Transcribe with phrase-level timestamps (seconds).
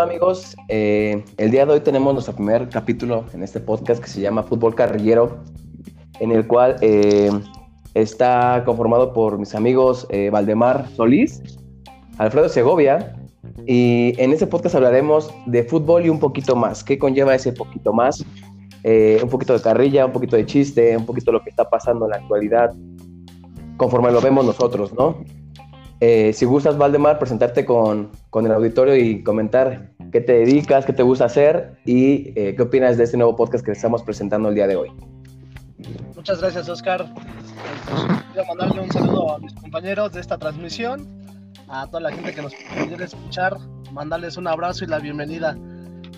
[0.00, 4.22] Amigos, eh, el día de hoy tenemos nuestro primer capítulo en este podcast que se
[4.22, 5.44] llama Fútbol Carrillero,
[6.20, 7.30] en el cual eh,
[7.92, 11.42] está conformado por mis amigos eh, Valdemar Solís,
[12.16, 13.14] Alfredo Segovia,
[13.66, 16.82] y en este podcast hablaremos de fútbol y un poquito más.
[16.82, 18.24] ¿Qué conlleva ese poquito más?
[18.82, 22.06] un poquito de carrilla, un poquito de chiste, un poquito de lo que está pasando
[22.06, 22.74] en la actualidad,
[23.76, 25.22] conforme lo vemos nosotros, ¿no?
[26.00, 31.02] Eh, si gustas, Valdemar, presentarte con, el auditorio y comentar qué te dedicas, qué te
[31.02, 34.66] gusta hacer y eh, qué opinas de este nuevo podcast que estamos presentando el día
[34.66, 34.90] de hoy.
[36.16, 37.06] Muchas gracias, Oscar.
[38.32, 41.06] Quiero mandarle un saludo a mis compañeros de esta transmisión,
[41.68, 43.58] a toda la gente que nos quiere escuchar,
[43.92, 45.54] mandarles un abrazo y la bienvenida.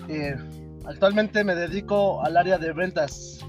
[0.07, 0.35] Eh,
[0.85, 3.39] actualmente me dedico al área de ventas.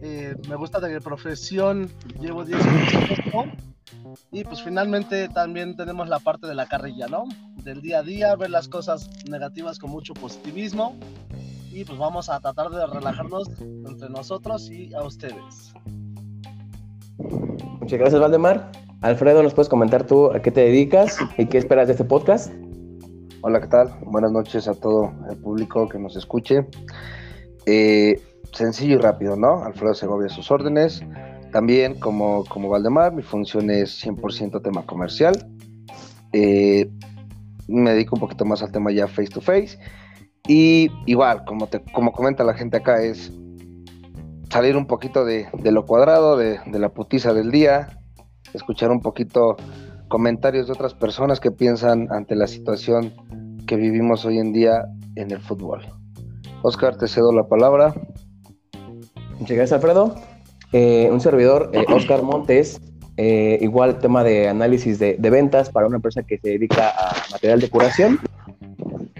[0.00, 3.73] me gusta de profesión, llevo 10 años
[4.30, 7.24] y pues finalmente también tenemos la parte de la carrilla, ¿no?
[7.62, 10.96] Del día a día, ver las cosas negativas con mucho positivismo.
[11.72, 15.74] Y pues vamos a tratar de relajarnos entre nosotros y a ustedes.
[17.80, 18.70] Muchas gracias, Valdemar.
[19.00, 22.52] Alfredo, ¿nos puedes comentar tú a qué te dedicas y qué esperas de este podcast?
[23.42, 23.94] Hola, ¿qué tal?
[24.06, 26.66] Buenas noches a todo el público que nos escuche.
[27.66, 29.64] Eh, sencillo y rápido, ¿no?
[29.64, 31.02] Alfredo Segovia, sus órdenes.
[31.54, 35.34] También, como, como Valdemar, mi función es 100% tema comercial.
[36.32, 36.90] Eh,
[37.68, 39.78] me dedico un poquito más al tema ya face to face.
[40.48, 43.32] Y igual, como, te, como comenta la gente acá, es
[44.50, 48.00] salir un poquito de, lo cuadrado, de, de, la putiza del día,
[48.52, 49.54] escuchar un poquito
[50.08, 53.14] comentarios de otras personas que piensan ante la situación
[53.68, 55.86] que vivimos hoy en día en el fútbol.
[56.62, 57.94] Oscar, te cedo la palabra.
[59.38, 60.33] Muchas gracias, Alfredo.
[60.76, 62.80] Eh, un servidor, eh, Oscar Montes,
[63.16, 67.60] eh, igual tema de análisis de, ventas para una empresa que se dedica a material
[67.60, 68.18] de curación.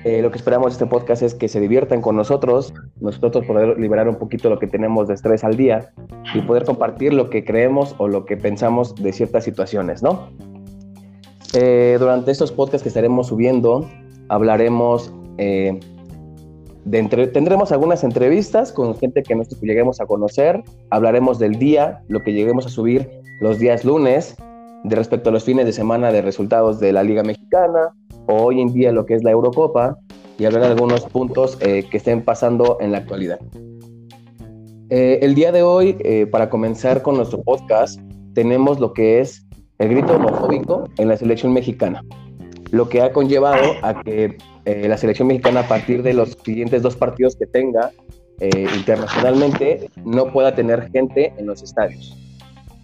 [0.05, 4.09] lo que esperamos de este podcast es que se diviertan con nosotros, nosotros poder liberar
[4.09, 5.93] un poquito lo que tenemos de estrés al día
[6.35, 10.31] y poder compartir lo que creemos o lo que pensamos de ciertas situaciones, ¿no?
[12.01, 13.89] durante estos podcasts que estaremos subiendo,
[14.29, 15.13] hablaremos
[16.91, 22.33] tendremos algunas entrevistas con gente que nosotros lleguemos a conocer, hablaremos del día, lo que
[22.33, 23.09] lleguemos a subir
[23.41, 24.37] los días lunes,
[24.85, 27.95] de respecto a los fines de semana de resultados de la Liga Mexicana,
[28.27, 29.99] o hoy en día lo que es la Eurocopa,
[30.39, 33.39] y hablar de algunos puntos eh, que estén pasando en la actualidad.
[34.91, 37.99] Eh, el día de hoy, eh, para comenzar con nuestro podcast,
[38.35, 39.47] tenemos lo que es
[39.79, 42.05] el grito homofóbico en la selección mexicana,
[42.71, 46.83] lo que ha conllevado a que eh, la selección mexicana a partir de los siguientes
[46.83, 47.91] dos partidos que tenga
[48.41, 52.17] eh, internacionalmente no pueda tener gente en los estadios.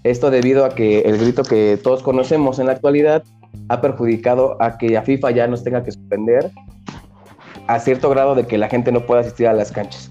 [0.05, 3.25] Esto debido a que el grito que todos conocemos en la actualidad
[3.69, 6.51] ha perjudicado a que a FIFA ya nos tenga que suspender
[7.67, 10.11] a cierto grado de que la gente no pueda asistir a las canchas.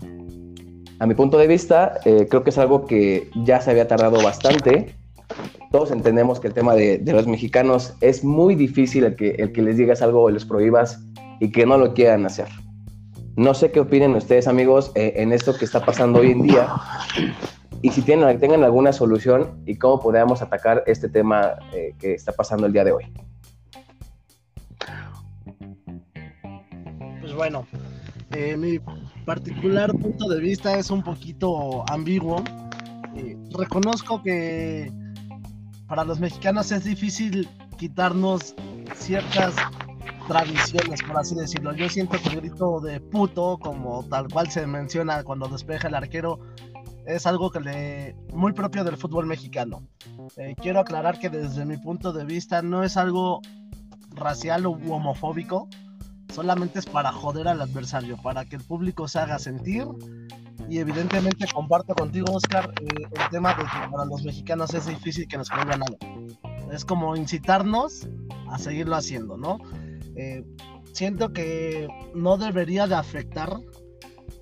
[1.00, 4.22] A mi punto de vista, eh, creo que es algo que ya se había tardado
[4.22, 4.96] bastante.
[5.72, 9.62] Todos entendemos que el tema de, los mexicanos es muy difícil el que, el que
[9.62, 11.00] les digas algo o les prohíbas
[11.40, 12.48] y que no lo quieran hacer.
[13.36, 16.68] No sé qué opinen ustedes, amigos, eh, en esto que está pasando hoy en día
[17.82, 22.34] y si tienen, tengan alguna solución y cómo podemos atacar este tema eh, que está
[22.34, 23.06] pasando el día de hoy.
[27.22, 27.66] Pues bueno,
[28.32, 28.80] eh, mi
[29.26, 32.44] particular punto de vista es un poquito ambiguo.
[33.58, 34.92] reconozco que
[35.88, 38.54] para los mexicanos es difícil quitarnos
[38.96, 39.56] ciertas
[40.30, 41.74] tradiciones, por así decirlo.
[41.74, 45.96] Yo siento que el grito de puto, como tal cual se menciona cuando despeja el
[45.96, 46.40] arquero,
[47.08, 49.82] es algo que le muy propio del fútbol mexicano.
[50.38, 53.42] Eh, quiero aclarar que desde mi punto de vista no es algo
[54.12, 55.68] racial u homofóbico,
[56.32, 59.88] solamente es para joder al adversario, para que el público se haga sentir.
[60.70, 65.28] Y evidentemente comparto contigo, Oscar, eh, el tema de que para los mexicanos es difícil
[65.28, 65.98] que nos pongan nada.
[66.72, 68.08] Es como incitarnos
[68.48, 69.58] a seguirlo haciendo, ¿no?
[70.22, 70.44] Eh,
[70.92, 73.56] siento que no debería de afectar,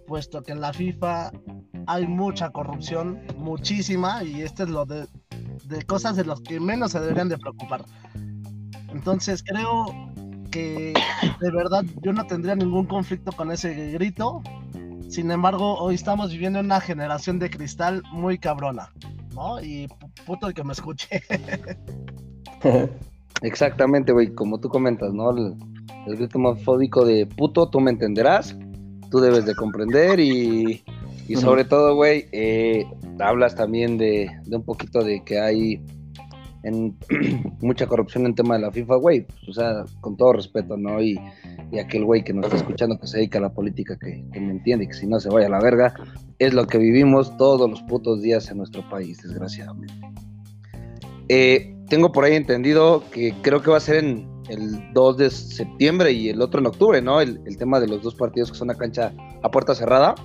[0.08, 1.32] puesto que en la FIFA
[1.86, 5.08] hay mucha corrupción, muchísima, y este es lo de,
[5.86, 7.86] cosas de las que menos se deberían de preocupar.
[8.90, 9.86] Entonces creo
[10.50, 10.96] que
[11.40, 14.42] de verdad yo no tendría ningún conflicto con ese grito.
[15.10, 18.92] Sin embargo, hoy estamos viviendo una generación de cristal muy cabrona,
[19.36, 19.62] ¿no?
[19.62, 19.88] Y
[20.26, 21.22] puto el que me escuche.
[23.42, 25.32] Exactamente, güey, como tú comentas, ¿no?
[25.36, 25.56] El,
[26.08, 28.58] grito homofóbico de puto, tú me entenderás,
[29.12, 30.82] tú debes de comprender y,
[31.28, 32.86] y sobre todo, güey, eh,
[33.20, 35.82] hablas también de, de, un poquito de que hay
[36.64, 36.98] en,
[37.62, 41.02] mucha corrupción en tema de la FIFA, güey, o sea, con todo respeto, ¿no?
[41.02, 41.20] Y,
[41.72, 44.52] y aquel güey que nos está escuchando que se dedica a la política que, me
[44.52, 45.94] entiende y que si no se vaya a la verga,
[46.40, 49.94] es lo que vivimos todos los putos días en nuestro país, desgraciadamente.
[51.30, 55.30] Eh, tengo por ahí entendido que creo que va a ser en el 2 de
[55.30, 57.22] septiembre y el otro en octubre, ¿no?
[57.22, 59.12] El, tema de los dos partidos que son a cancha
[59.42, 60.16] a puerta cerrada.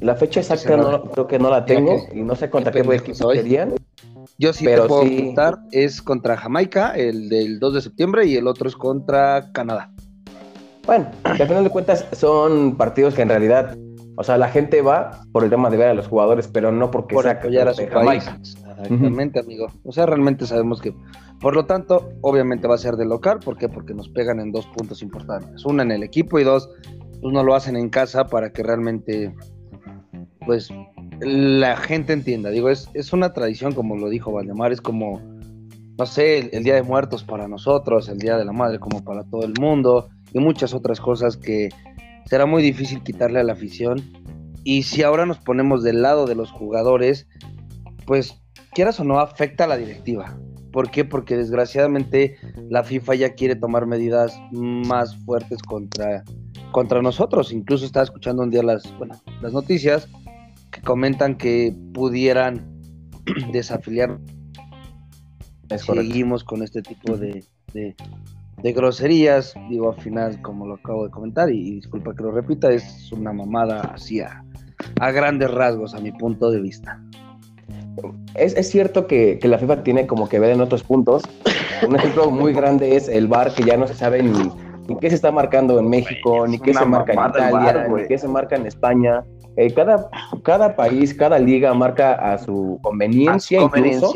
[0.00, 3.18] La fecha exacta no, creo que no la tengo y no sé contra qué equipos
[3.18, 3.74] serían.
[4.38, 5.34] Yo sí pero te puedo sí.
[5.70, 9.90] es contra Jamaica, el del 2 de septiembre, y el otro es contra Canadá.
[10.84, 13.76] Bueno, que al final de cuentas son partidos que en realidad,
[14.22, 16.92] o sea, la gente va por el tema de ver a los jugadores, pero no
[16.92, 18.24] porque por apoyar a su país.
[18.40, 19.66] Exactamente, amigo.
[19.82, 20.94] O sea, realmente sabemos que,
[21.40, 23.40] por lo tanto, obviamente va a ser de local.
[23.44, 23.68] ¿Por qué?
[23.68, 25.64] Porque nos pegan en dos puntos importantes.
[25.64, 26.70] Una en el equipo y dos,
[27.20, 29.34] pues no lo hacen en casa para que realmente,
[30.46, 30.68] pues,
[31.18, 32.50] la gente entienda.
[32.50, 35.20] Digo, es, es una tradición, como lo dijo Valdemar, es como,
[35.98, 39.24] no sé, el, Día de Muertos para nosotros, el Día de la Madre como para
[39.24, 41.70] todo el mundo y muchas otras cosas que
[42.26, 44.00] será muy difícil quitarle a la afición.
[44.64, 47.26] Y si ahora nos ponemos del lado de los jugadores,
[48.06, 48.42] pues
[48.72, 50.38] quieras o no, afecta a la directiva.
[50.72, 51.04] ¿Por qué?
[51.04, 52.36] Porque desgraciadamente
[52.70, 56.24] la FIFA ya quiere tomar medidas más fuertes contra,
[56.70, 57.52] contra nosotros.
[57.52, 58.82] Incluso estaba escuchando un día las,
[59.42, 60.08] las noticias
[60.70, 62.80] que comentan que pudieran
[63.52, 64.18] desafiliar.
[65.76, 67.94] Seguimos con este tipo de, de,
[68.70, 69.54] groserías.
[69.68, 73.32] Digo, al final, como lo acabo de comentar, y, disculpa que lo repita, es una
[73.32, 74.44] mamada así a,
[75.10, 77.02] grandes rasgos, a mi punto de vista.
[78.34, 81.24] Es, es cierto que, que, la FIFA tiene como que ver en otros puntos.
[81.86, 84.50] Un ejemplo muy grande es el bar que ya no se sabe ni,
[84.88, 88.18] ni qué se está marcando en México, ni qué se marca en Italia, ni qué
[88.18, 89.24] se marca en España.
[89.56, 90.08] Eh, cada,
[90.42, 94.12] cada país, cada liga marca a su conveniencia, a incluso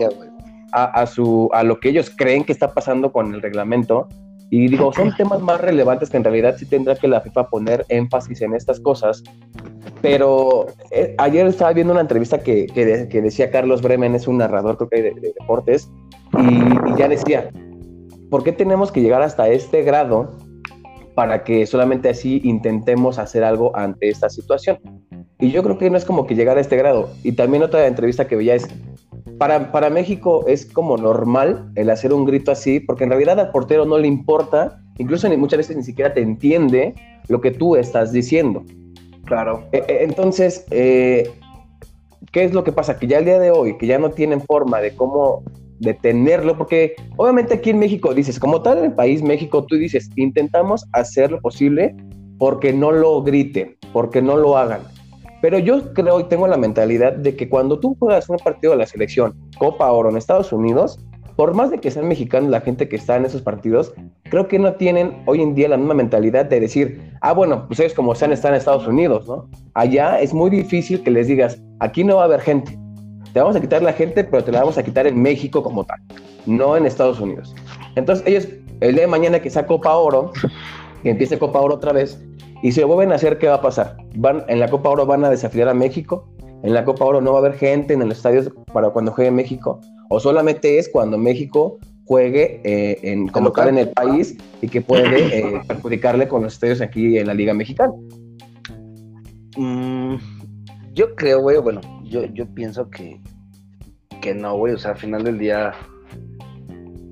[0.73, 4.09] a, su, a lo que ellos creen que está pasando con el reglamento.
[4.51, 7.87] Y digo, son temas más relevantes que en realidad sí tendrá que la FIFA poner
[7.89, 9.23] énfasis en estas cosas.
[10.03, 14.77] Pero eh, ayer estaba viendo una entrevista que, que, decía Carlos Bremen, es un narrador
[14.77, 15.91] creo que de, deportes,
[16.39, 17.51] y, y, ya decía,
[18.31, 20.37] ¿por qué tenemos que llegar hasta este grado
[21.17, 24.79] para que solamente así intentemos hacer algo ante esta situación?
[25.39, 27.09] Y yo creo que no es como que llegar a este grado.
[27.25, 28.69] Y también otra entrevista que veía es,
[29.39, 33.51] para, para México es como normal el hacer un grito así, porque en realidad al
[33.51, 36.95] portero no le importa, incluso ni, muchas veces ni siquiera te entiende
[37.29, 38.63] lo que tú estás diciendo.
[39.25, 39.65] Claro.
[39.73, 41.31] E, e, entonces, eh,
[42.31, 42.99] ¿qué es lo que pasa?
[42.99, 45.43] Que ya el día de hoy, que ya no tienen forma de cómo
[45.81, 50.11] detenerlo, porque obviamente aquí en México dices, como tal en el país México, tú dices,
[50.17, 51.95] intentamos hacer lo posible
[52.39, 54.83] porque no lo griten, porque no lo hagan.
[55.43, 58.79] Pero yo creo y tengo la mentalidad de que cuando tú juegas un partido de
[58.79, 60.99] la selección, Copa Oro en Estados Unidos,
[61.37, 63.93] por más de que sean mexicanos la gente que está en esos partidos,
[64.25, 67.79] creo que no tienen hoy en día la misma mentalidad de decir, ah, bueno, pues
[67.81, 69.49] ellos como sean están en Estados Unidos, ¿no?
[69.75, 72.79] Allá es muy difícil que les digas, aquí no va a haber gente.
[73.37, 75.85] Te vamos a quitar la gente, pero te la vamos a quitar en México como
[75.85, 76.01] tal,
[76.47, 77.55] no en Estados Unidos.
[77.95, 78.49] Entonces ellos,
[78.81, 80.33] el día de mañana que sea Copa Oro,
[81.03, 82.19] que empiece Copa Oro otra vez,
[82.63, 83.99] y si lo vuelven a hacer, ¿qué va a pasar?
[84.15, 86.27] Van, en la Copa Oro van a desafiar a México.
[86.63, 89.31] En la Copa Oro no va a haber gente en los estadios para cuando juegue
[89.31, 89.83] México.
[90.09, 94.81] O solamente es cuando México juegue eh, en, como tal en el país y que
[94.81, 97.93] puede eh, perjudicarle con los estadios aquí en la Liga Mexicana.
[99.59, 100.15] Mm,
[100.95, 103.21] yo creo, güey, bueno, yo, yo pienso que,
[104.21, 104.75] que no, güey.
[104.75, 105.73] O sea, al final del día,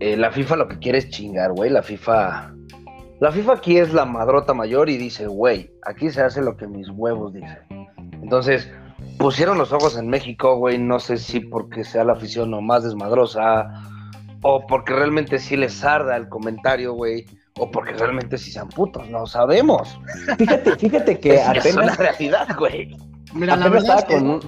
[0.01, 1.71] eh, la FIFA lo que quiere es chingar, güey.
[1.71, 2.55] La FIFA
[3.21, 6.67] la FIFA aquí es la madrota mayor y dice, güey, aquí se hace lo que
[6.67, 7.59] mis huevos dicen.
[8.21, 8.71] Entonces,
[9.19, 12.83] pusieron los ojos en México, güey, no sé si porque sea la afición o más
[12.83, 13.83] desmadrosa,
[14.43, 17.25] o porque realmente sí les arda el comentario, güey,
[17.59, 19.99] o porque realmente sí sean putos, no sabemos.
[20.37, 21.67] Fíjate, fíjate que apenas...
[21.67, 22.97] Es una realidad, güey.
[23.33, 24.41] Mira, la verdad es que con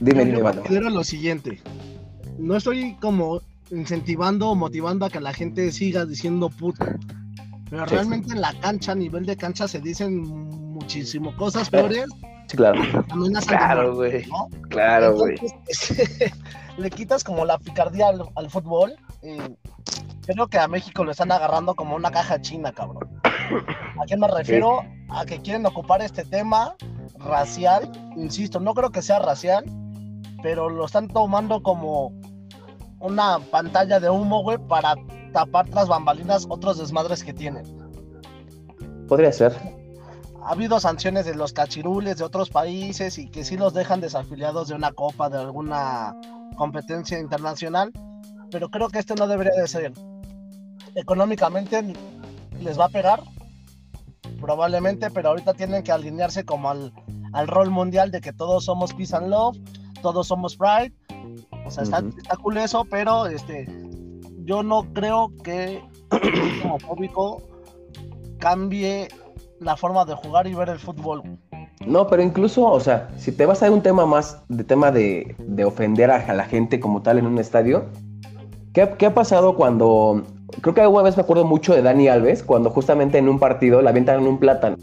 [0.00, 1.60] Dime, dime, lo siguiente.
[2.38, 6.84] No estoy como incentivando o motivando a que la gente siga diciendo puto.
[7.70, 12.06] Pero realmente en la cancha, a nivel de cancha, se dicen muchísimo cosas peores.
[12.48, 12.82] Sí, claro.
[13.46, 14.24] Claro, güey.
[14.70, 15.36] Claro, güey.
[16.78, 18.94] le quitas como la picardía al, fútbol.
[20.34, 23.20] Creo que a México lo están agarrando como una caja china, cabrón.
[23.24, 24.82] ¿A qué me refiero?
[25.08, 26.76] A que quieren ocupar este tema
[27.18, 27.90] racial.
[28.16, 29.64] Insisto, no creo que sea racial,
[30.42, 32.12] pero lo están tomando como
[33.00, 34.94] una pantalla de humo, güey, para
[35.32, 37.64] tapar las bambalinas otros desmadres que tienen.
[39.08, 39.56] Podría ser.
[40.42, 44.68] Ha habido sanciones de los cachirules de otros países y que sí los dejan desafiliados
[44.68, 46.16] de una copa, de alguna
[46.56, 47.92] competencia internacional,
[48.50, 49.92] pero creo que este no debería de ser.
[50.94, 51.94] Económicamente
[52.60, 53.22] les va a pegar,
[54.40, 56.92] probablemente, pero ahorita tienen que alinearse como al,
[57.32, 59.56] al rol mundial de que todos somos peace and love,
[60.02, 60.92] todos somos pride.
[61.66, 63.66] O sea, está, está cool eso, pero este,
[64.44, 67.42] yo no creo que el homofóbico
[68.38, 69.08] cambie
[69.60, 71.22] la forma de jugar y ver el fútbol.
[71.86, 75.34] No, pero incluso, o sea, si te vas a un tema más de tema de,
[75.38, 77.86] de ofender a, la gente como tal en un estadio,
[78.72, 80.24] ¿qué, ¿qué, ha pasado cuando...
[80.60, 83.82] Creo que alguna vez me acuerdo mucho de Dani Alves, cuando justamente en un partido
[83.82, 84.76] le avientan un plátano.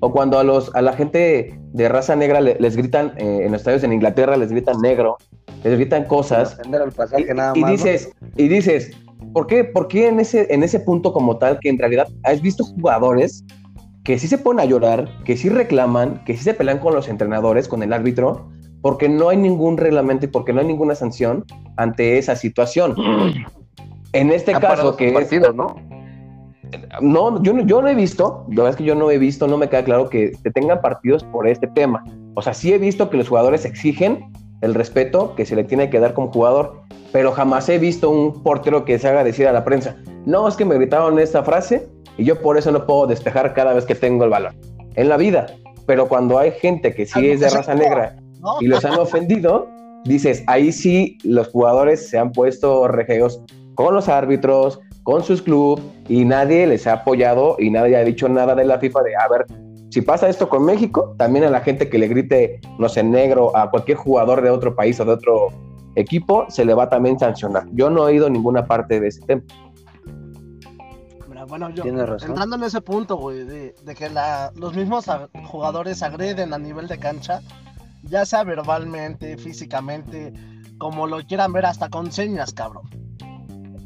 [0.00, 3.62] O cuando a, los, a la gente de raza negra les gritan, eh, en los
[3.62, 5.16] estadios en Inglaterra les gritan negro,
[5.64, 6.56] les gritan cosas.
[6.96, 8.28] Pasaje, y, nada y más, dices, ¿no?
[8.36, 8.92] y dices,
[9.32, 12.40] ¿por qué, ¿por qué en, ese, en ese punto como tal que en realidad has
[12.40, 13.44] visto jugadores
[14.04, 17.08] que sí se ponen a llorar, que sí reclaman, que sí se pelean con los
[17.08, 18.48] entrenadores, con el árbitro,
[18.80, 21.44] porque no hay ningún reglamento y porque no hay ninguna sanción
[21.76, 22.94] ante esa situación.
[24.12, 25.76] En este Ha caso, que sus es, ¿no?
[27.00, 29.46] no, yo, no- yo no he visto, la verdad es que yo no he visto,
[29.46, 32.04] no me queda claro que se tengan partidos por este tema.
[32.34, 35.88] O sea, sí he visto que los jugadores exigen el respeto que se le tiene
[35.90, 39.52] que dar como jugador, pero jamás he visto un portero que se haga decir a
[39.52, 39.96] la prensa,
[40.26, 43.72] no, es que me gritaron esta frase y yo por eso no puedo despejar cada
[43.72, 44.56] vez que tengo el balón.
[44.96, 45.46] En la vida,
[45.86, 48.56] pero cuando hay gente que sí Algo es de que se raza negra ¿no?
[48.60, 49.68] y los han ofendido,
[50.04, 53.40] dices, ahí sí los jugadores se han puesto regeos
[53.78, 58.28] con los árbitros, con sus clubes y nadie les ha apoyado y nadie ha dicho
[58.28, 59.46] nada de la FIFA de, a ver,
[59.88, 63.56] si pasa esto con México, también a la gente que le grite, no sé, negro
[63.56, 65.46] a cualquier jugador de otro país o de otro
[65.94, 67.68] equipo, se le va también sancionar.
[67.70, 69.42] Yo no he oído ninguna parte de ese tema.
[71.28, 72.30] Mira, bueno, yo, Tienes razón.
[72.30, 76.58] entrando en ese punto, güey, de, de que la- los mismos a- jugadores agreden a
[76.58, 77.42] nivel de cancha,
[78.02, 80.32] ya sea verbalmente, físicamente,
[80.78, 82.82] como lo quieran ver, hasta con señas, cabrón.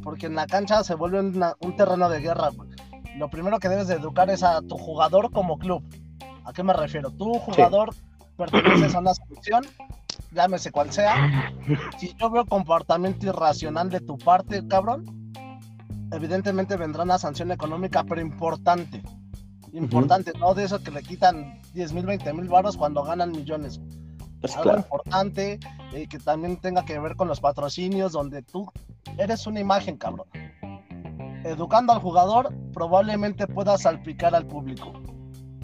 [0.03, 2.69] Porque en la cancha se vuelve una- un terreno de guerra, güey.
[3.17, 5.83] Lo primero que debes de educar es a tu jugador como club.
[6.45, 7.11] ¿A qué me refiero?
[7.11, 7.95] Tu jugador
[8.37, 9.65] perteneces a una selección,
[10.33, 11.53] llámese cual sea.
[11.99, 15.05] Si yo veo comportamiento irracional de tu parte, cabrón,
[16.11, 19.03] evidentemente vendrá una sanción económica, pero importante.
[19.73, 23.81] Importante, no de eso que le quitan 10 mil, 20 mil baros cuando ganan millones.
[24.41, 24.79] Pues Algo claro.
[24.81, 25.61] importante
[25.95, 28.71] eh, que también tenga que ver con los patrocinios, donde tú
[29.19, 30.27] eres una imagen, cabrón.
[31.45, 34.93] Educando al jugador, probablemente puedas salpicar al público.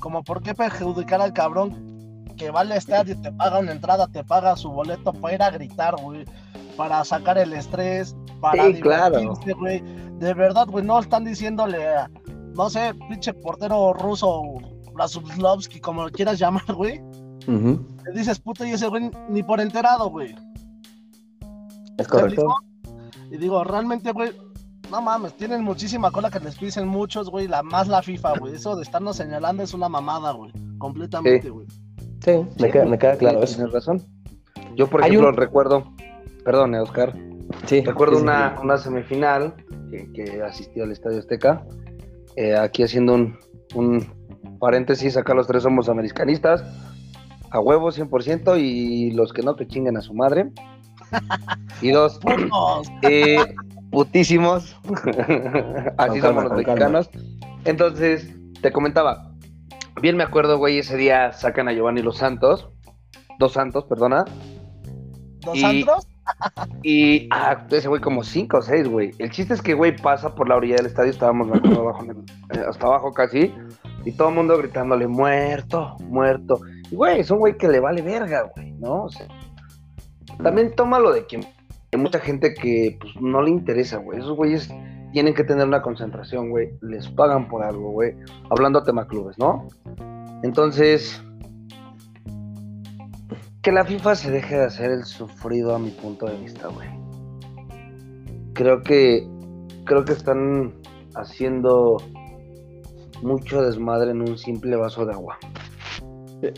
[0.01, 4.23] Como por qué perjudicar al cabrón que va al estadio, te paga una entrada, te
[4.25, 6.25] paga su boleto para ir a gritar, güey.
[6.77, 9.19] Para sacar el estrés, para Sí, claro.
[9.19, 9.83] divertirse, güey.
[10.19, 12.09] De verdad, güey, no están diciéndole a,
[12.55, 14.43] no sé, pinche portero ruso,
[14.95, 17.01] Brasovsky, como lo quieras llamar, güey.
[17.49, 17.85] Ujú.
[18.05, 20.35] Le dices puto y ese güey ni por enterado, güey.
[21.99, 22.55] Es ¿Me correcto.
[23.31, 24.33] Y digo, realmente, güey,
[24.91, 28.55] no mames, tienen muchísima cola que les pisen muchos, güey, la, más la FIFA, güey.
[28.55, 30.53] Eso de estarnos señalando es una mamada, güey.
[30.79, 31.67] Completamente, güey.
[32.25, 33.57] Sí, me, Sí, queda, me queda claro eso.
[33.57, 34.03] Tienes razón.
[34.77, 35.93] Yo, por Hay ejemplo, un- recuerdo,
[36.45, 37.15] perdón, Oscar,
[37.67, 38.63] Sí, recuerdo sí, sí, una, sí.
[38.65, 39.55] una semifinal
[39.91, 41.65] que, que asistí al Estadio Azteca.
[42.37, 43.37] Eh, aquí haciendo un,
[43.75, 46.63] un paréntesis, acá los tres somos americanistas,
[47.51, 50.51] a huevo 100%, y los que no, que chinguen a su madre.
[51.81, 52.19] Y dos,
[53.03, 53.39] eh,
[53.91, 54.77] putísimos.
[55.97, 57.11] Así calma, somos los mexicanos.
[57.65, 59.33] Entonces, te comentaba,
[60.03, 62.69] bien me acuerdo, güey, ese día sacan a Giovanni Los Santos,
[63.39, 64.25] Dos Santos, perdona,
[65.45, 66.09] ¿Dos y- antros?
[66.83, 69.13] y ah, ese güey como cinco o seis, güey.
[69.19, 72.05] El chiste es que, güey, pasa por la orilla del estadio, estábamos abajo,
[72.53, 73.55] eh, hasta abajo casi,
[74.05, 76.61] y todo el mundo gritándole, muerto, muerto.
[76.91, 79.05] Y, güey, es un güey que le vale verga, güey, ¿no?
[79.05, 79.27] O sea,
[80.43, 81.41] también tómalo de que
[81.93, 84.19] hay mucha gente que pues, no le interesa, güey.
[84.19, 84.69] Esos güeyes
[85.13, 86.71] tienen que tener una concentración, güey.
[86.83, 88.15] Les pagan por algo, güey.
[88.51, 89.67] Hablando a tema clubes, ¿no?
[90.43, 91.23] Entonces,
[93.63, 96.89] que la FIFA se deje de hacer el sufrido a mi punto de vista, güey.
[98.53, 99.27] Creo que
[99.85, 100.75] creo que están
[101.15, 101.97] haciendo
[103.23, 105.39] mucho desmadre en un simple vaso de agua.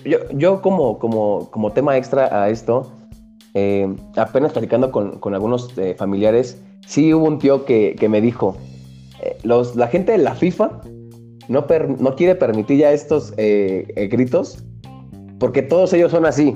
[0.05, 2.93] Yo, yo como, como, como tema extra a esto,
[3.55, 8.21] eh, apenas platicando con, con algunos eh, familiares, sí hubo un tío que, que me
[8.21, 8.57] dijo,
[9.23, 10.81] eh, los, la gente de la FIFA
[11.49, 14.63] no, per- no quiere permitir ya estos eh, eh, gritos
[15.39, 16.55] porque todos ellos son así.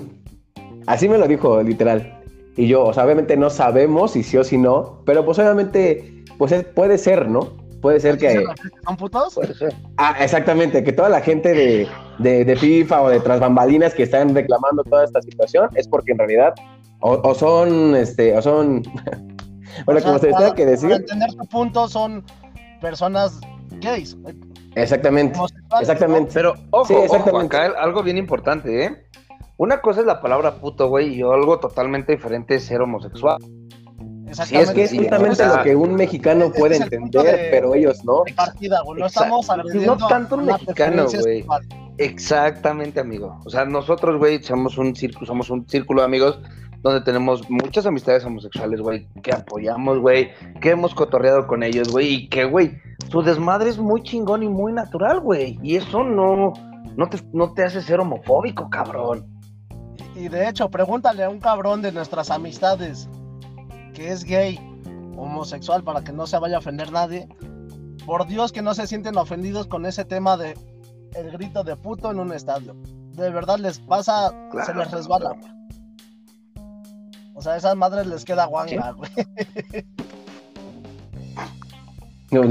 [0.86, 2.20] Así me lo dijo, literal.
[2.56, 6.24] Y yo, o sea, obviamente no sabemos si sí o si no, pero pues obviamente,
[6.38, 7.48] pues es- puede ser, ¿no?
[7.80, 8.44] Puede ser que...
[8.86, 9.34] ¿Son putos?
[9.34, 9.74] Puede ser.
[9.96, 14.04] Ah, exactamente, que toda la gente de, de, de FIFA o de tras bambalinas que
[14.04, 16.54] están reclamando toda esta situación es porque en realidad
[17.06, 18.82] o, o son, este, o son,
[19.84, 22.24] bueno, O sea, como se les para- tenga que Para decir, entender tu punto, son
[22.80, 23.38] personas
[23.80, 24.16] gays.
[24.74, 25.38] Exactamente.
[25.80, 26.30] Exactamente.
[26.32, 29.04] Pero ojo, ojo, acá algo bien importante, ¿eh?
[29.56, 33.38] Una cosa es la palabra puto, güey, y algo totalmente diferente es ser homosexual.
[34.32, 38.22] Sí, es que es justamente lo que un mexicano puede entender, pero ellos no.
[38.34, 39.00] Partida, güey.
[39.00, 41.44] No estamos No tanto un mexicano, güey.
[41.98, 43.38] Exactamente, amigo.
[43.44, 46.40] O sea, nosotros, güey, somos un círculo, somos un círculo de amigos
[46.84, 52.12] donde tenemos muchas amistades homosexuales, güey, que apoyamos, güey, que hemos cotorreado con ellos, güey,
[52.12, 52.78] y que, güey,
[53.10, 55.58] su desmadre es muy chingón y muy natural, güey.
[55.62, 56.52] Y eso no,
[56.94, 59.26] no, te, no te hace ser homofóbico, cabrón.
[60.14, 63.08] Y de hecho, pregúntale a un cabrón de nuestras amistades
[63.94, 64.58] que es gay,
[65.16, 67.26] homosexual, para que no se vaya a ofender nadie.
[68.04, 70.54] Por Dios que no se sienten ofendidos con ese tema de
[71.14, 72.76] el grito de puto en un estadio.
[73.12, 74.34] De verdad les pasa,
[74.66, 75.34] se les resbala.
[77.34, 79.10] O sea, a esas madres les queda guanga, güey.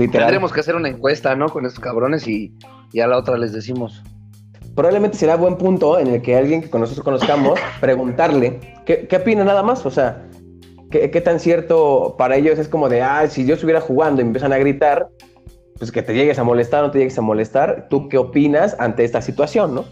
[0.10, 1.50] Tendremos que hacer una encuesta, ¿no?
[1.50, 2.54] Con esos cabrones y,
[2.92, 4.04] y a la otra les decimos
[4.76, 9.44] probablemente será buen punto en el que alguien que nosotros conozcamos preguntarle qué, qué opina
[9.44, 10.24] nada más, o sea,
[10.90, 14.26] ¿qué, qué, tan cierto para ellos es como de, ah, si yo estuviera jugando y
[14.26, 15.08] empiezan a gritar,
[15.78, 19.04] pues que te llegues a molestar, no te llegues a molestar, ¿tú qué opinas ante
[19.04, 19.86] esta situación, no?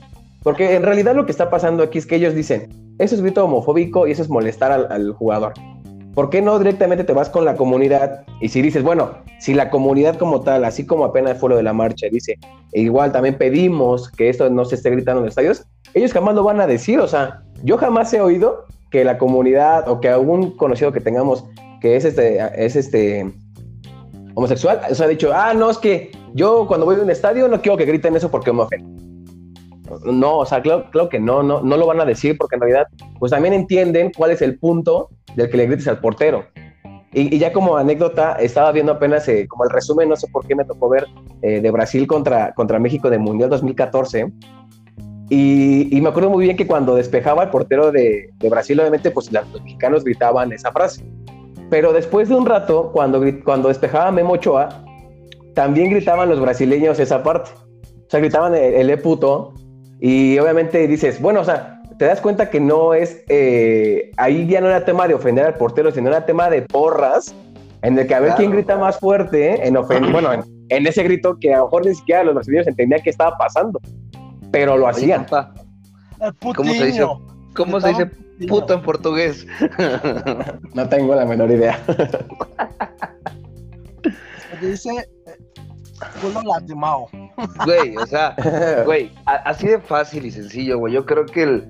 [0.43, 3.45] Porque en realidad lo que está pasando aquí es que ellos dicen, eso es grito
[3.45, 5.53] homofóbico y eso es molestar al, jugador.
[6.15, 8.25] ¿Por qué no directamente te vas con la comunidad?
[8.41, 11.63] Y si dices, bueno, si la comunidad como tal, así como apenas fue lo de
[11.63, 12.37] la marcha, dice,
[12.73, 16.35] e igual también pedimos que esto no se esté gritando en los estadios, ellos jamás
[16.35, 16.99] lo van a decir.
[16.99, 21.45] O sea, yo jamás he oído que la comunidad o que algún conocido que tengamos
[21.81, 23.31] que es este, es este
[24.35, 27.47] homosexual, o sea, ha dicho, ah, no, es que yo cuando voy a un estadio
[27.47, 29.10] no quiero que griten eso porque me ofende.
[30.05, 32.87] No, o sea, claro, que no, no, no lo van a decir porque en realidad,
[33.19, 36.45] pues también entienden cuál es el punto del que le grites al portero.
[37.13, 40.55] Y, ya como anécdota, estaba viendo apenas eh, como el resumen, no sé por qué
[40.55, 41.07] me tocó ver,
[41.41, 44.31] eh, de Brasil contra, contra México de Mundial 2014.
[45.29, 49.11] Y, y, me acuerdo muy bien que cuando despejaba el portero de, de Brasil, obviamente,
[49.11, 51.05] pues los mexicanos gritaban esa frase.
[51.69, 54.83] Pero después de un rato, cuando, cuando despejaba Memo Ochoa,
[55.53, 57.51] también gritaban los brasileños esa parte.
[57.83, 59.53] O sea, gritaban el, el e puto.
[60.01, 64.59] Y obviamente dices, bueno, o sea, te das cuenta que no es, eh, ahí ya
[64.59, 67.35] no era tema de ofender al portero, sino era tema de porras,
[67.83, 69.75] en el que a ver quién grita más fuerte, en
[70.11, 73.37] bueno, en, ese grito que a lo mejor ni siquiera los brasileños entendían qué estaba
[73.37, 73.79] pasando,
[74.51, 75.27] pero lo hacían.
[76.55, 77.05] ¿Cómo se dice,
[77.55, 78.05] cómo se dice
[78.47, 79.45] puto en portugués?
[80.73, 81.79] no tengo la menor idea.
[84.59, 84.89] Se dice
[86.21, 87.07] culo lastimado.
[87.65, 88.35] Güey, o sea,
[88.85, 90.93] güey, así de fácil y sencillo, güey.
[90.93, 91.67] Yo creo que el,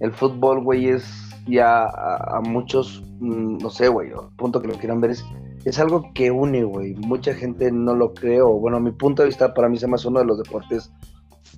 [0.00, 1.04] el fútbol, güey, es
[1.46, 5.24] ya a, muchos, mm, no sé, güey, punto que lo quieran ver, es,
[5.64, 6.94] es algo que une, güey.
[6.94, 9.86] Mucha gente no lo cree, o bueno, a mi punto de vista, para mí se
[9.86, 10.90] me hace uno de los deportes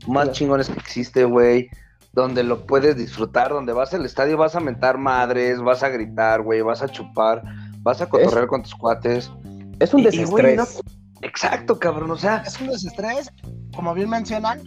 [0.07, 1.68] más chingones que existe, güey.
[2.12, 6.42] Donde lo puedes disfrutar, donde vas al estadio, vas a mentar madres, vas a gritar,
[6.42, 7.42] güey, vas a chupar,
[7.83, 9.31] vas a cotorrear con tus cuates.
[9.78, 10.81] Es un desestrés.
[11.22, 12.38] Exacto, cabrón, o sea.
[12.46, 13.31] Es un desestrés,
[13.74, 14.61] como bien mencionan,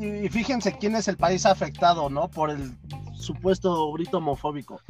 [0.00, 2.28] y fíjense quién es el país afectado, ¿no?
[2.28, 2.76] Por el
[3.14, 4.80] supuesto grito homofóbico.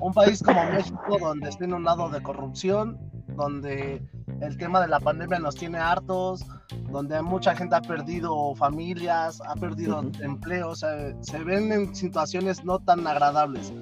[0.00, 4.02] Un país como México, donde está en un lado de corrupción, donde
[4.40, 6.44] el tema de la pandemia nos tiene hartos,
[6.90, 13.06] donde mucha gente ha perdido familias, ha perdido empleo, se ven en situaciones no tan
[13.06, 13.72] agradables.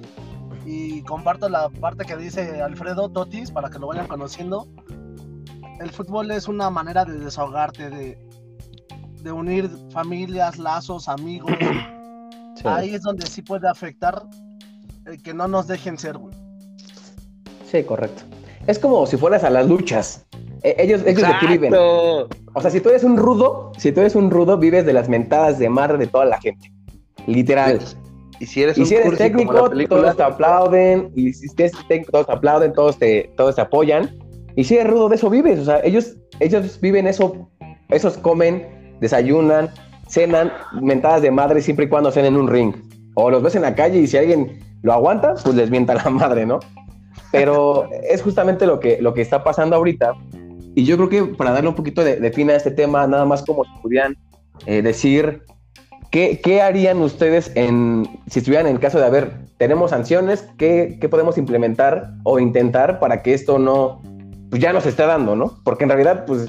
[0.65, 4.67] Y comparto la parte que dice Alfredo Totis para que lo vayan conociendo.
[5.79, 8.17] El fútbol es una manera de desahogarte, de,
[9.21, 11.51] de unir familias, lazos, amigos.
[12.63, 14.23] Ahí es donde sí puede afectar
[15.05, 16.33] el que no nos dejen ser, güey.
[17.69, 18.23] Sí, correcto.
[18.67, 20.25] Es como si fueras a las luchas.
[20.61, 21.73] E, ellos, ellos aquí viven.
[21.75, 25.09] O sea, si tú eres un rudo, si tú eres un rudo, vives de las
[25.09, 26.71] mentadas de madre de toda la gente.
[27.27, 27.79] Literal.
[28.39, 31.11] Y si eres, y si eres técnico, todos te aplauden.
[31.15, 34.17] Y si eres técnico, todos te aplauden, todos te, todos te apoyan.
[34.55, 35.59] Y si eres rudo, de eso vives.
[35.59, 37.49] O sea, ellos, ellos viven eso,
[37.89, 39.69] esos comen, desayunan,
[40.07, 42.73] cenan mentadas de madre siempre y cuando cenen en un ring.
[43.15, 46.09] O los ves en la calle y si alguien lo aguanta, pues les mienta la
[46.09, 46.59] madre, ¿no?
[47.31, 50.13] Pero es justamente lo que, lo que está pasando ahorita.
[50.75, 53.43] Y yo creo que para darle un poquito de, fin a este tema, nada más
[53.43, 54.17] como si pudieran
[54.65, 55.43] eh, decir
[56.13, 60.99] ¿Qué, ¿qué, harían ustedes en, si estuvieran en el caso de, haber, tenemos sanciones, ¿qué,
[61.01, 63.99] ¿qué, podemos implementar o intentar para que esto no,
[64.53, 65.57] pues ya nos esté dando, ¿no?
[65.63, 66.47] Porque en realidad, pues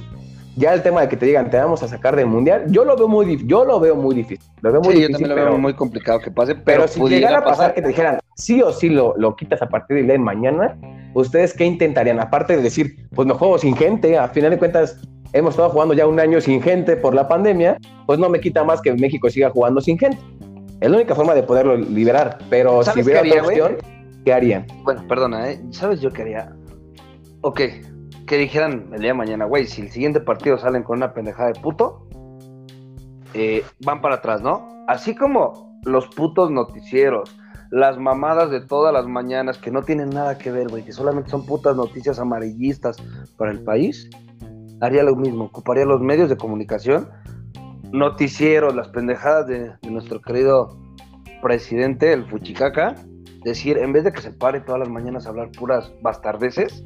[0.57, 2.99] ya el tema de que te digan te vamos a sacar del mundial, yo lo
[2.99, 4.47] veo muy yo lo veo muy difícil.
[4.61, 6.89] Lo veo muy sí, difícil, yo también lo veo muy complicado que pase, pero, pero
[6.89, 10.07] si llegara a pasar, que te dijeran sí o sí lo, lo quitas a partir
[10.07, 10.77] de mañana,
[11.15, 12.21] ¿ustedes qué intentarían?
[12.21, 15.01] Aparte de decir, pues me juego sin gente, a final de cuentas,
[15.33, 18.65] hemos estado jugando ya un año sin gente por la pandemia, pues no me quita
[18.65, 20.19] más que México siga jugando sin gente.
[20.83, 23.77] Es la única forma de poderlo liberar, pero si hubiera otra opción,
[24.27, 24.67] ¿qué harían?
[24.83, 25.63] Bueno, perdona, ¿eh?
[25.71, 26.55] ¿sabes yo qué haría?
[27.41, 27.61] Ok,
[28.27, 31.53] que dijeran el día de mañana, güey, si el siguiente partido salen con una pendejada
[31.53, 32.07] de puto,
[33.35, 34.85] eh, van para atrás, ¿no?
[34.89, 37.37] Así como los putos noticieros,
[37.71, 41.31] las mamadas de todas las mañanas que no tienen nada que ver, güey, que solamente
[41.31, 42.97] son putas noticias amarillistas
[43.37, 44.09] para el país,
[44.81, 47.09] haría lo mismo, ocuparía los medios de comunicación,
[47.93, 50.79] noticieros, las pendejadas de, nuestro querido
[51.43, 52.95] presidente, el Fuchicaca,
[53.45, 56.85] decir, en vez de que se pare todas las mañanas a hablar puras bastardeces,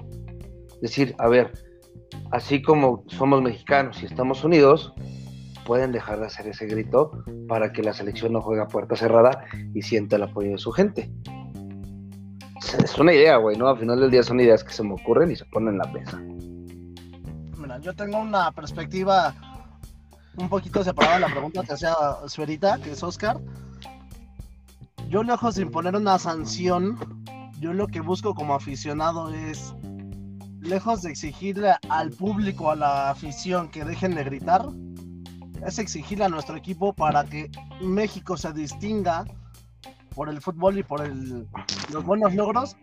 [0.81, 1.53] decir, a ver,
[2.31, 4.93] así como somos mexicanos y estamos unidos,
[5.67, 9.45] pueden dejar de hacer ese grito para que la selección no juegue a puerta cerrada
[9.75, 11.11] y sienta el apoyo de su gente.
[12.83, 13.69] Es una idea, güey, ¿no?
[13.69, 15.87] Al final del día son ideas que se me ocurren y se ponen en la
[15.87, 16.19] mesa.
[17.59, 19.35] Mira, yo tengo una perspectiva
[20.37, 21.95] un poquito separada de la pregunta que hacía
[22.27, 23.39] Suerita, que es Oscar.
[25.09, 26.99] Yo lejos de imponer una sanción,
[27.61, 29.75] yo lo que busco como aficionado es,
[30.61, 34.69] lejos de exigirle al público, a la afición que dejen de gritar,
[35.67, 39.25] es exigirle a nuestro equipo para que México se distinga
[40.15, 41.47] por el fútbol y por el,
[41.93, 42.77] los buenos logros,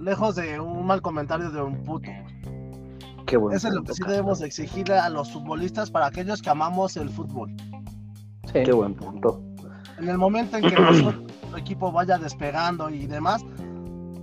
[0.00, 2.10] lejos de un mal comentario de un puto.
[3.26, 6.50] Qué bueno Eso es lo que sí debemos exigirle a los futbolistas para aquellos que
[6.50, 7.54] amamos el fútbol.
[8.52, 8.64] Sí.
[8.64, 9.40] Qué buen punto.
[9.98, 11.24] En el momento en que nuestro
[11.56, 13.44] equipo vaya despegando y demás,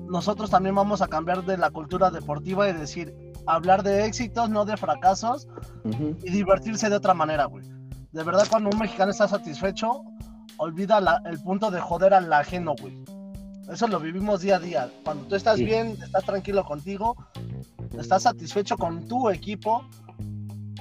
[0.10, 3.14] nosotros también vamos a cambiar de la cultura deportiva y decir,
[3.46, 5.48] hablar de éxitos, no de fracasos,
[6.24, 7.66] y divertirse de otra manera, güey.
[8.12, 10.04] De verdad, cuando un mexicano está satisfecho,
[10.58, 13.04] olvida el punto de joder al ajeno, güey.
[13.72, 14.90] Eso lo vivimos día a día.
[15.04, 17.16] Cuando tú estás bien, estás tranquilo contigo,
[18.00, 19.86] estás satisfecho con tu equipo,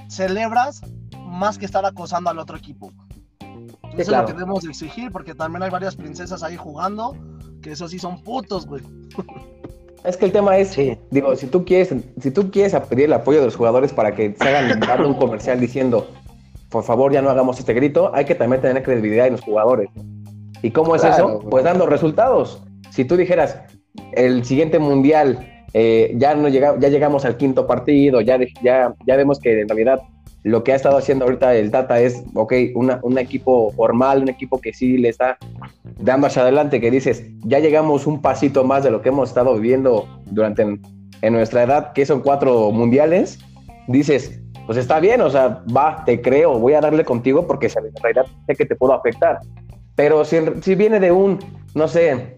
[0.07, 0.81] celebras
[1.25, 2.91] más que estar acosando al otro equipo.
[3.93, 7.15] Eso es lo que debemos exigir, porque también hay varias princesas ahí jugando,
[7.61, 8.81] que eso sí son putos, güey.
[10.03, 10.77] Es que el tema es,
[11.11, 14.33] digo, si tú quieres, si tú quieres pedir el apoyo de los jugadores para que
[14.39, 16.07] se hagan un comercial diciendo,
[16.69, 19.89] por favor ya no hagamos este grito, hay que también tener credibilidad en los jugadores.
[20.61, 21.39] ¿Y cómo es eso?
[21.49, 22.63] Pues dando resultados.
[22.91, 23.59] Si tú dijeras,
[24.13, 29.15] el siguiente mundial eh, ya no llega, ya llegamos al quinto partido, ya, ya, ya
[29.15, 29.99] vemos que en realidad
[30.47, 34.59] lo que ha estado haciendo ahorita el Tata es, ok, un equipo formal, un equipo
[34.61, 35.37] que sí le está
[35.99, 39.55] dando hacia adelante, que dices, ya llegamos un pasito más de lo que hemos estado
[39.55, 43.39] viviendo durante en, nuestra edad, que son cuatro mundiales,
[43.87, 48.01] dices, pues está bien, o sea, va, te creo, voy a darle contigo porque en
[48.01, 49.39] realidad sé que te puedo afectar.
[49.95, 51.39] Pero si, si viene de un,
[51.75, 52.37] no sé,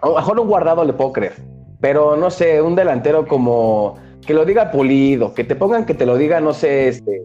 [0.00, 1.34] a lo mejor un guardado le puedo creer,
[1.80, 6.04] pero no sé, un delantero como que lo diga pulido, que te pongan que te
[6.04, 7.22] lo diga, no sé, este,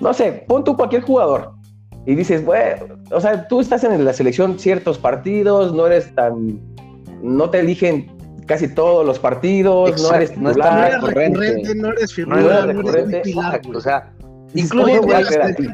[0.00, 1.52] no sé, pon tú cualquier jugador
[2.06, 6.60] y dices, bueno, o sea, tú estás en la selección ciertos partidos, no eres tan,
[7.22, 8.14] no te eligen
[8.46, 13.60] casi todos los partidos, no eres no, eres recurrente, no eres figura, no eres, pilar,
[13.72, 14.12] o sea,
[14.54, 15.00] incluso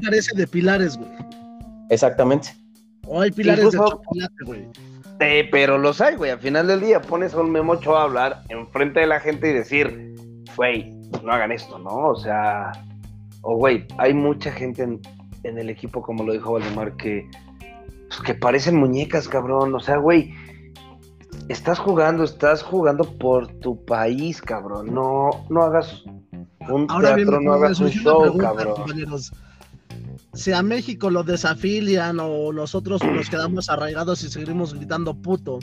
[0.05, 1.11] parece de pilares, güey.
[1.89, 2.55] Exactamente.
[3.07, 4.69] O hay pilares de chocolate, güey.
[5.21, 6.31] Sí, pero los hay, güey.
[6.31, 9.53] Al final del día pones a un memocho a hablar enfrente de la gente y
[9.53, 10.15] decir,
[10.57, 12.09] güey, no hagan esto, ¿no?
[12.09, 12.73] O sea,
[13.43, 15.01] o güey, hay mucha gente en,
[15.59, 17.29] el equipo, como lo dijo Valdemar, que,
[18.09, 19.75] pues, que parecen muñecas, cabrón.
[19.75, 20.35] O sea, güey,
[21.49, 24.95] estás jugando, estás jugando por tu país, cabrón.
[24.95, 26.05] No, no hagas
[26.69, 28.75] un teatro, no hagas un show, cabrón.
[30.33, 35.59] Si a México lo desafilian o nosotros nos quedamos arraigados y seguimos gritando puto,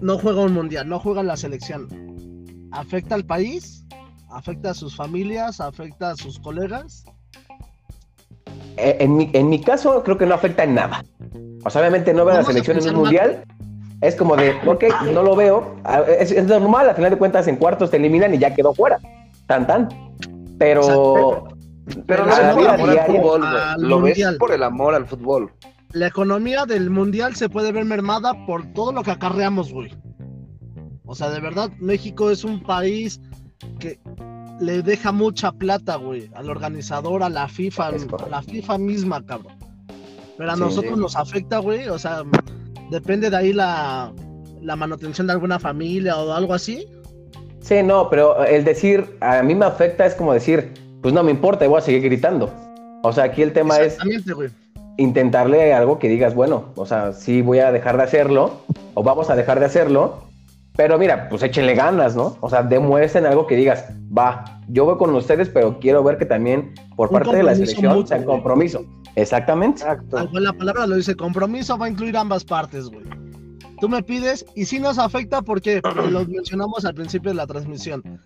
[0.00, 1.88] no juega un mundial, no juega la selección.
[2.70, 3.84] ¿Afecta al país?
[4.30, 7.04] Afecta a sus familias, afecta a sus colegas.
[8.76, 11.04] Eh, en mi, en mi caso, creo que no afecta en nada.
[11.64, 13.44] O sea, obviamente no veo la selección en un mundial.
[14.00, 15.76] Es como de, ok, no lo veo.
[16.20, 18.98] Es, normal, al final de cuentas, en cuartos te eliminan y ya quedó fuera.
[19.46, 19.88] Tan, tan.
[20.58, 21.48] Pero.
[22.06, 23.44] pero, no es por amor al fútbol,
[23.78, 25.52] Lo ves por el amor al fútbol.
[25.92, 29.90] La economía del mundial se puede ver mermada por todo lo que acarreamos, güey.
[31.06, 33.20] O sea, de verdad, México es un país
[33.80, 33.98] que
[34.60, 39.54] le deja mucha plata, güey, al organizador, a la FIFA, a la FIFA misma, cabrón.
[40.36, 42.22] Pero a nosotros nos afecta, güey, o sea,
[42.90, 44.12] depende de ahí la,
[44.62, 46.86] la manutención de alguna familia o algo así.
[47.60, 51.30] Sí, no, pero el decir, a mí me afecta es como decir, pues no me
[51.30, 52.50] importa, voy a seguir gritando.
[53.02, 53.98] O sea, aquí el tema es
[54.96, 58.60] intentarle algo que digas, bueno, o sea, sí voy a dejar de hacerlo,
[58.94, 60.27] o vamos a dejar de hacerlo,
[60.78, 62.36] pero mira, pues échenle ganas, ¿no?
[62.40, 63.86] O sea, demuestren algo que digas,
[64.16, 68.06] va, yo voy con ustedes, pero quiero ver que también por parte de la selección
[68.06, 68.86] sea compromiso.
[69.16, 69.82] Exactamente.
[69.82, 70.28] Exacto.
[70.38, 73.02] la palabra lo dice, compromiso va a incluir ambas partes, güey.
[73.80, 78.20] Tú me pides y sí nos afecta porque lo mencionamos al principio de la transmisión.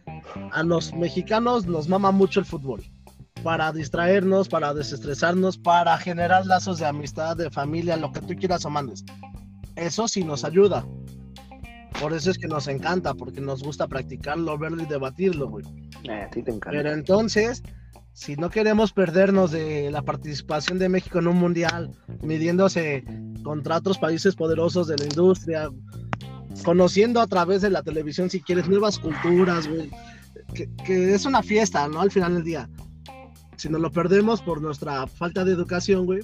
[0.52, 2.82] A los mexicanos nos mama mucho el fútbol.
[3.42, 8.66] Para distraernos, para desestresarnos, para generar lazos de amistad, de familia, lo que tú quieras
[8.66, 9.06] o mandes.
[9.74, 10.84] Eso sí nos ayuda.
[12.00, 15.64] Por eso es que nos encanta, porque nos gusta practicarlo, verlo y debatirlo, güey.
[16.04, 16.70] Eh, te encanta.
[16.70, 17.62] Pero entonces,
[18.12, 21.90] si no queremos perdernos de la participación de México en un mundial,
[22.22, 23.04] midiéndose
[23.42, 25.70] contra otros países poderosos de la industria,
[26.64, 29.90] conociendo a través de la televisión, si quieres, nuevas culturas, güey,
[30.84, 32.00] que, es una fiesta, ¿no?
[32.00, 32.68] Al final del día.
[33.56, 36.20] Si nos lo perdemos por nuestra falta de educación, güey,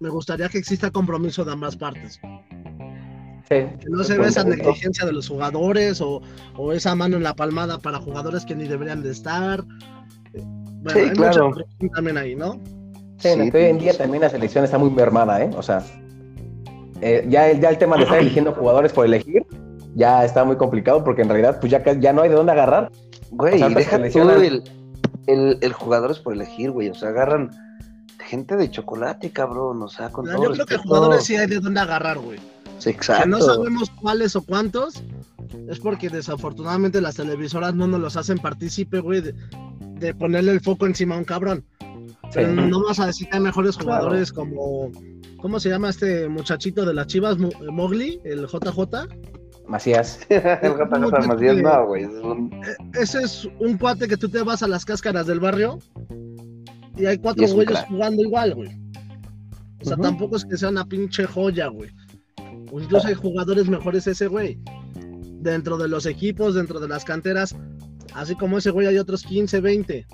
[0.00, 2.18] me gustaría que exista compromiso de ambas partes.
[3.88, 6.22] No se ve esa negligencia de los jugadores o,
[6.56, 9.64] o, esa mano en la palmada para jugadores que ni deberían de estar
[10.92, 11.52] sí, claro.
[11.94, 12.60] también ahí, ¿no?
[13.18, 15.50] Sí, hoy en día también la selección está muy mermada, ¿eh?
[15.56, 15.82] O sea,
[17.00, 19.44] eh, ya, el, ya el tema de estar eligiendo jugadores por elegir
[19.94, 22.90] ya está muy complicado porque en realidad pues ya, ya no hay de dónde agarrar.
[23.30, 24.62] Güey, o deja el,
[25.26, 26.88] el, el, jugadores por elegir, güey.
[26.88, 27.50] O sea, agarran
[28.18, 29.82] gente de chocolate, cabrón.
[29.82, 32.38] O sea, con todo Yo creo que jugadores sí hay de dónde agarrar, güey.
[32.86, 33.24] Exacto.
[33.24, 35.02] Que no sabemos cuáles o cuántos.
[35.68, 40.86] Es porque desafortunadamente las televisoras no nos los hacen partícipe, güey, de ponerle el foco
[40.86, 41.64] encima a un cabrón.
[42.32, 44.90] Pero no vas a decir que hay mejores jugadores como.
[45.40, 47.36] ¿Cómo se llama este muchachito de las chivas?
[47.38, 48.78] Mowgli, el JJ.
[49.68, 50.20] Macías.
[50.28, 52.04] el JJ Macías, no, güey.
[52.04, 55.78] E-, ese es un cuate que tú te vas a las cáscaras del barrio
[56.96, 58.70] y hay cuatro güeyes jugando igual, güey.
[59.80, 61.90] O sea, tampoco es que sea una pinche joya, güey.
[62.72, 64.58] O incluso hay jugadores mejores ese güey.
[65.40, 67.54] Dentro de los equipos, dentro de las canteras,
[68.14, 70.06] Así como ese güey hay otros 15, 20.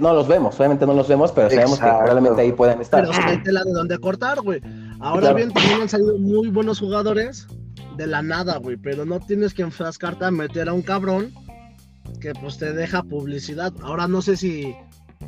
[0.00, 3.04] No los vemos, obviamente no los vemos, pero sabemos que probablemente ahí puedan estar.
[3.04, 4.60] Pero hay tela de donde cortar, güey.
[5.00, 7.46] Ahora bien, también han salido muy buenos jugadores
[7.96, 8.76] de la nada, güey.
[8.76, 11.32] Pero no tienes que enfrascarte a meter a un cabrón
[12.20, 13.72] que pues te deja publicidad.
[13.82, 14.74] Ahora no sé si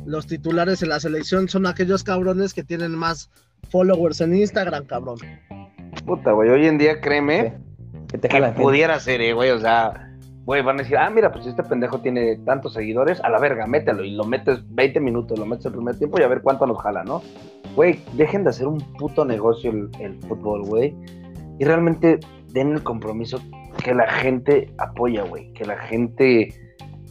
[0.05, 3.29] los titulares en la selección son aquellos cabrones que tienen más
[3.69, 5.17] followers en Instagram, cabrón.
[6.05, 7.57] Puta, güey, hoy en día créeme
[8.07, 10.07] que, te que pudiera ser, eh, güey, o sea
[10.47, 13.67] güey, van a decir, ah, mira, pues este pendejo tiene tantos seguidores, a la verga,
[13.67, 16.65] mételo y lo metes 20 minutos, lo metes el primer tiempo y a ver cuánto
[16.65, 17.21] nos jala, ¿no?
[17.75, 20.95] Güey, dejen de hacer un puto negocio el, fútbol, güey.
[21.59, 22.21] Y realmente
[22.53, 23.41] den el compromiso
[23.83, 25.51] que la gente apoya, güey.
[25.51, 26.53] Que la gente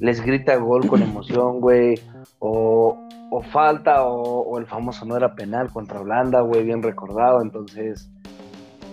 [0.00, 2.00] les grita gol con emoción, güey.
[2.38, 2.98] O,
[3.30, 7.42] o falta, o, o, el famoso no era penal contra Holanda, güey, bien recordado.
[7.42, 8.10] Entonces,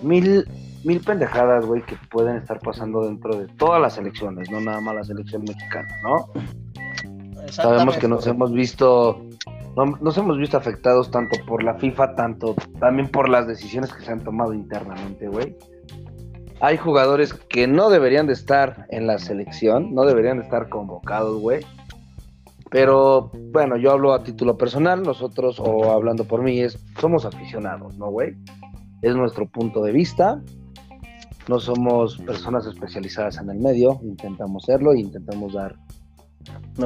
[0.04, 0.46] mil,
[0.84, 4.96] mil pendejadas, güey, que pueden estar pasando dentro de todas las elecciones, no nada más
[4.96, 6.30] la selección mexicana, ¿no?
[7.50, 9.22] Sabemos que nos hemos visto,
[9.76, 14.12] nos hemos visto afectados tanto por la FIFA, tanto también por las decisiones que se
[14.12, 15.56] han tomado internamente, güey.
[16.62, 21.40] Hay jugadores que no deberían de estar en la selección, no deberían de estar convocados,
[21.42, 21.66] güey.
[22.70, 27.98] Pero bueno, yo hablo a título personal, nosotros, o hablando por mí, es, somos aficionados,
[27.98, 28.36] ¿no, güey?
[29.04, 30.42] Es nuestro punto de vista,
[31.50, 35.76] no somos personas especializadas en el medio, intentamos serlo e intentamos dar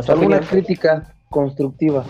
[0.07, 2.03] alguna crítica constructiva.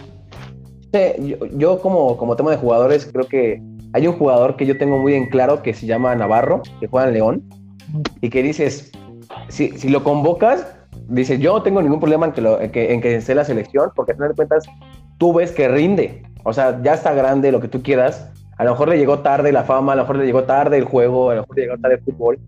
[1.58, 3.62] yo, como, como tema de jugadores creo que
[3.93, 7.10] hay un jugador que yo tengo muy en claro que se llama Navarro, que juega
[7.10, 7.50] en León,
[8.22, 8.91] y que dices,
[9.50, 10.74] si, si lo convocas,
[11.10, 13.43] dice yo no tengo ningún problema en que, lo, en que, en que esté la
[13.43, 14.65] selección, porque al final de cuentas
[15.17, 18.72] tú ves que rinde, o sea, ya está grande, lo que tú quieras, a lo
[18.72, 21.36] mejor le llegó tarde la fama, a lo mejor le llegó tarde el juego, a
[21.36, 22.39] lo mejor le llegó tarde el fútbol,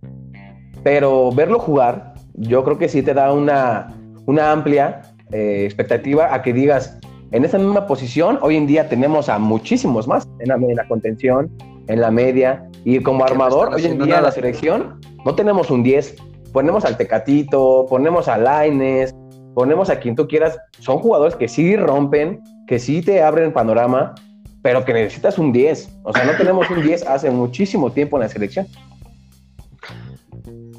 [0.84, 3.94] pero verlo jugar, yo creo que sí te da una,
[4.26, 6.98] una amplia eh, expectativa a que digas,
[7.32, 11.52] en esa misma posición, hoy en día tenemos a muchísimos más en la, contención,
[11.88, 15.84] en la media, y como armador, hoy en día en la selección, no tenemos un
[15.84, 16.16] 10,
[16.52, 19.16] ponemos al Tecatito, ponemos a Laines,
[19.54, 24.16] ponemos a quien tú quieras, son jugadores que sí rompen, que sí te abren panorama,
[24.62, 25.90] pero que necesitas un 10.
[26.04, 28.68] O sea, no tenemos un 10 hace muchísimo tiempo en la selección.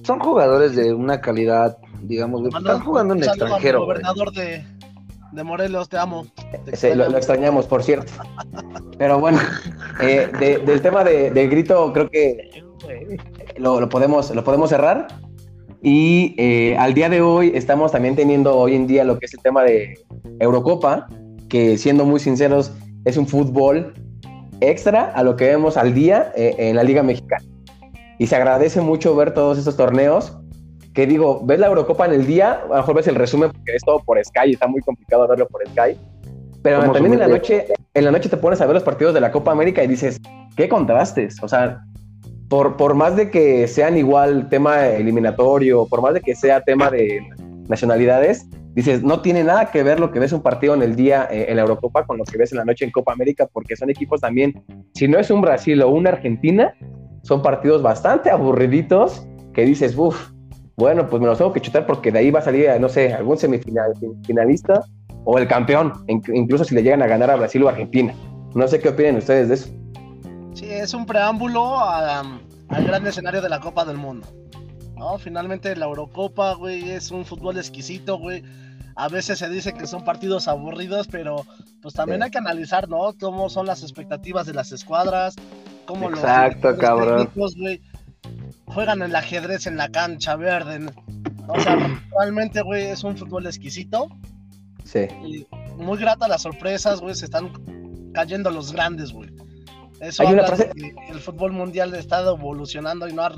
[0.04, 3.80] Son jugadores de una calidad, digamos, están jugando en el extranjero.
[3.80, 4.64] Gobernador de,
[5.32, 6.26] de, Morelos, te amo.
[6.94, 8.12] lo, extrañamos, por cierto.
[8.98, 9.38] Pero bueno,
[10.02, 10.28] eh,
[10.64, 12.50] del tema del grito, creo que
[13.56, 15.06] lo, podemos, lo podemos cerrar.
[15.82, 19.34] Y eh, al día de hoy estamos también teniendo hoy en día lo que es
[19.34, 19.98] el tema de
[20.38, 21.06] Eurocopa,
[21.48, 22.72] que siendo muy sinceros,
[23.04, 23.94] es un fútbol
[24.60, 27.44] extra a lo que vemos al día eh, en la Liga Mexicana.
[28.18, 30.36] Y se agradece mucho ver todos estos torneos
[30.94, 33.76] que digo, ves la Eurocopa en el día, a lo mejor ves el resumen porque
[33.76, 35.96] es todo por Sky, está muy complicado verlo por Sky.
[36.62, 39.20] Pero también en la noche, en la noche te pones a ver los partidos de
[39.20, 40.20] la Copa América y dices,
[40.56, 41.42] qué contrastes.
[41.42, 41.82] O sea,
[42.48, 46.90] por, por más de que sean igual tema eliminatorio, por más de que sea tema
[46.90, 47.22] de
[47.68, 51.28] nacionalidades, dices, no tiene nada que ver lo que ves un partido en el día
[51.30, 53.76] eh, en la Eurocopa con lo que ves en la noche en Copa América, porque
[53.76, 54.62] son equipos también,
[54.94, 56.74] si no es un Brasil o una Argentina,
[57.22, 60.30] son partidos bastante aburriditos que dices, uff,
[60.76, 63.12] bueno, pues me los tengo que chutar porque de ahí va a salir, no sé,
[63.12, 64.82] algún semifinalista
[65.24, 68.14] o el campeón, incluso si le llegan a ganar a Brasil o Argentina.
[68.54, 69.68] No sé qué opinan ustedes de eso.
[70.54, 72.40] Sí, es un preámbulo al
[72.86, 74.26] gran escenario de la Copa del Mundo.
[75.00, 75.18] ¿No?
[75.18, 78.44] Finalmente la Eurocopa, güey, es un fútbol exquisito, güey.
[78.96, 81.46] A veces se dice que son partidos aburridos, pero
[81.80, 83.14] pues también hay que analizar, ¿no?
[83.18, 85.36] Cómo son las expectativas de las escuadras,
[85.86, 87.30] cómo Exacto, los, cabrón.
[87.34, 87.80] güey,
[88.66, 90.92] juegan el ajedrez en la cancha verde.
[91.48, 91.76] O sea,
[92.20, 94.06] realmente, güey, es un fútbol exquisito.
[94.84, 95.08] Sí.
[95.24, 97.50] Y muy grata las sorpresas, güey, se están
[98.12, 99.30] cayendo los grandes, güey.
[100.00, 103.22] Eso Hay una habla frase- de que el fútbol mundial ha estado evolucionando y no
[103.22, 103.30] a,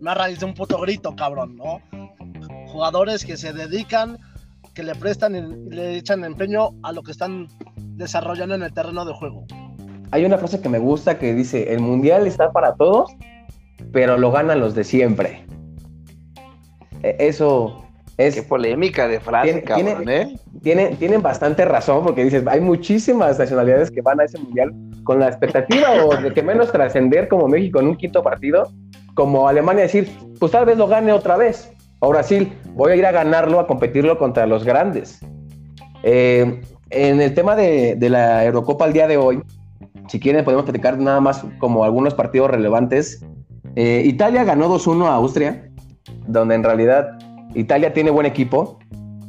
[0.00, 1.80] no a raíz de un puto grito, cabrón, ¿no?
[2.68, 4.18] Jugadores que se dedican,
[4.74, 9.04] que le prestan y le echan empeño a lo que están desarrollando en el terreno
[9.04, 9.44] de juego.
[10.10, 13.10] Hay una frase que me gusta que dice, el mundial está para todos,
[13.92, 15.46] pero lo ganan los de siempre.
[17.02, 17.84] E- Eso
[18.16, 18.34] es...
[18.34, 20.36] Qué polémica de frase, Tiene- cabrón, ¿eh?
[20.62, 24.72] tienen, tienen bastante razón porque dices, hay muchísimas nacionalidades que van a ese mundial
[25.04, 28.70] con la expectativa o de que menos trascender como México en un quinto partido,
[29.14, 31.72] como Alemania decir, pues tal vez lo gane otra vez.
[32.00, 35.20] O Brasil, voy a ir a ganarlo, a competirlo contra los grandes.
[36.02, 39.40] Eh, en el tema de, de la Eurocopa al día de hoy,
[40.08, 43.24] si quieren podemos platicar nada más como algunos partidos relevantes.
[43.76, 45.70] Eh, Italia ganó 2-1 a Austria,
[46.26, 47.18] donde en realidad
[47.54, 48.78] Italia tiene buen equipo,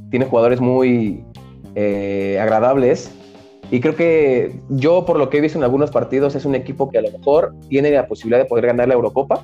[0.10, 1.24] tiene jugadores muy
[1.76, 3.12] eh, agradables.
[3.72, 6.90] Y creo que yo, por lo que he visto en algunos partidos, es un equipo
[6.90, 9.44] que a lo mejor tiene la posibilidad de poder ganar la Eurocopa.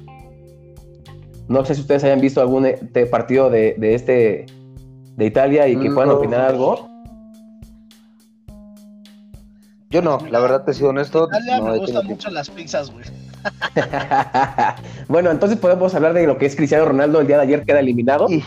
[1.48, 2.78] No sé si ustedes hayan visto algún eh,
[3.10, 4.46] partido de, de este
[5.16, 6.16] de Italia y que puedan No.
[6.18, 6.88] opinar algo.
[9.90, 11.28] Yo no, la verdad te he sido honesto.
[11.28, 13.06] Italia no me gustan mucho las pizzas, güey.
[15.08, 17.80] bueno, entonces podemos hablar de lo que es Cristiano Ronaldo el día de ayer queda
[17.80, 18.28] eliminado.
[18.28, 18.46] tiempo.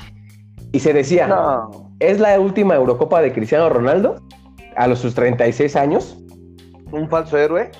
[0.73, 4.23] Y se decía, No, ¿es la última Eurocopa de Cristiano Ronaldo?
[4.77, 6.17] A los sus 36 años.
[6.91, 7.71] un falso héroe.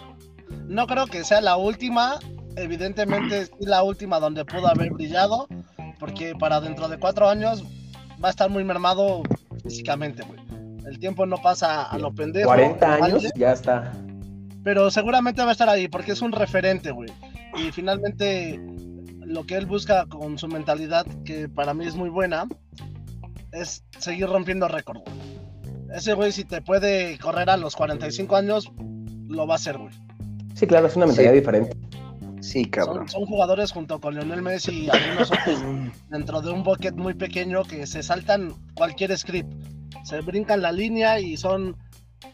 [0.67, 2.19] No creo que sea la última.
[2.57, 5.49] Evidentemente sí la última donde pudo haber brillado.
[5.99, 7.65] Porque para dentro de cuatro años
[8.23, 9.23] va a estar muy mermado
[9.63, 10.41] físicamente, güey.
[10.87, 12.49] El tiempo no pasa a lo pendejo.
[12.49, 13.31] 40 años, ¿vale?
[13.37, 13.93] ya está.
[14.65, 17.11] Pero seguramente va a estar ahí porque es un referente, güey.
[17.57, 18.61] Y finalmente
[19.33, 22.47] lo que él busca con su mentalidad, que para mí es muy buena,
[23.53, 25.01] es seguir rompiendo récord.
[25.95, 28.73] Ese güey si te puede correr a los 45 años,
[29.29, 29.93] lo va a hacer, güey.
[30.55, 31.39] Sí, claro, es una mentalidad Sí.
[31.39, 31.77] diferente.
[32.41, 33.09] Sí, cabrón.
[33.09, 35.63] Son, son jugadores junto con Lionel Messi y algunos otros
[36.09, 39.53] dentro de un bucket muy pequeño que se saltan cualquier script.
[40.05, 41.77] Se brincan la línea y son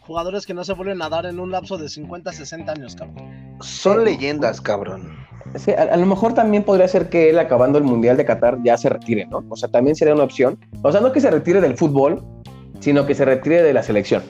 [0.01, 3.57] jugadores que no se vuelven a dar en un lapso de 50, 60 años, cabrón.
[3.61, 5.15] Son leyendas, cabrón.
[5.55, 8.59] Sí, a, a lo mejor también podría ser que él acabando el Mundial de Qatar
[8.63, 9.43] ya se retire, ¿no?
[9.49, 10.59] O sea, también sería una opción.
[10.83, 12.23] O sea, no que se retire del fútbol,
[12.79, 14.21] sino que se retire de la selección.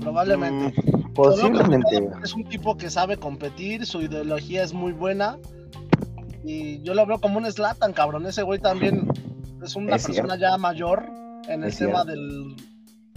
[0.00, 0.80] Probablemente.
[0.82, 2.08] Mm, Posiblemente.
[2.24, 5.38] Es un tipo que sabe competir, su ideología es muy buena.
[6.44, 8.26] Y yo lo veo como un Slatan, cabrón.
[8.26, 9.06] Ese güey también
[9.62, 11.04] es una Es persona ya mayor
[11.48, 12.10] en el Es tema cierto.
[12.10, 12.56] del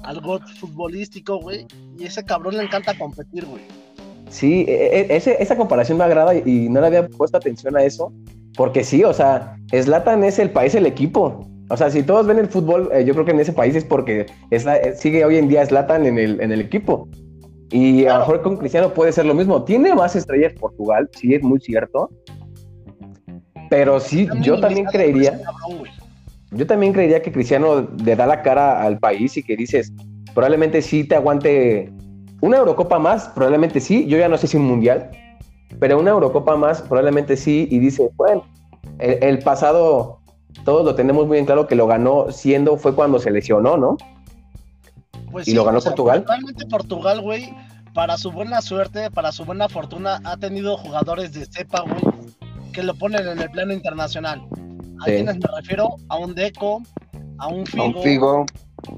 [0.03, 1.65] algo futbolístico, güey.
[1.97, 3.63] Y ese cabrón le encanta competir, güey.
[4.29, 7.83] Sí, e- e- ese- esa comparación me agrada y, no le había puesto atención a
[7.83, 8.11] eso,
[8.57, 11.47] porque sí, o sea, Slatan es el país, el equipo.
[11.69, 13.83] O sea, si todos ven el fútbol, eh, yo creo que en ese país es
[13.83, 17.07] porque es la- eh, sigue hoy en día Slatan en el, en el equipo.
[17.71, 19.63] Y a lo mejor con Cristiano puede ser lo mismo.
[19.63, 22.09] Tiene más estrellas Portugal, sí, es muy cierto.
[23.69, 25.87] Pero sí, yo también creería, cabrón,
[26.51, 29.91] yo también creería que Cristiano le da la cara al país y que dices,
[30.33, 31.91] probablemente sí te aguante
[32.41, 35.09] una Eurocopa más, probablemente sí, yo ya no sé si un mundial,
[35.79, 38.43] pero una Eurocopa más probablemente sí y dice, bueno,
[38.99, 40.19] el, el pasado
[40.63, 43.97] todos lo tenemos muy en claro que lo ganó siendo, fue cuando se lesionó, ¿no?
[45.31, 46.23] Pues ¿Y lo ganó Portugal?
[46.27, 47.53] Realmente Portugal, güey,
[47.93, 52.31] para su buena suerte, para su buena fortuna, ha tenido jugadores de cepa, güey,
[52.71, 54.41] que lo ponen en el plano internacional.
[55.01, 55.11] ¿A Sí.
[55.15, 55.95] quienes me refiero?
[56.07, 56.81] A un Deco,
[57.37, 58.45] a un A Figo, un Figo.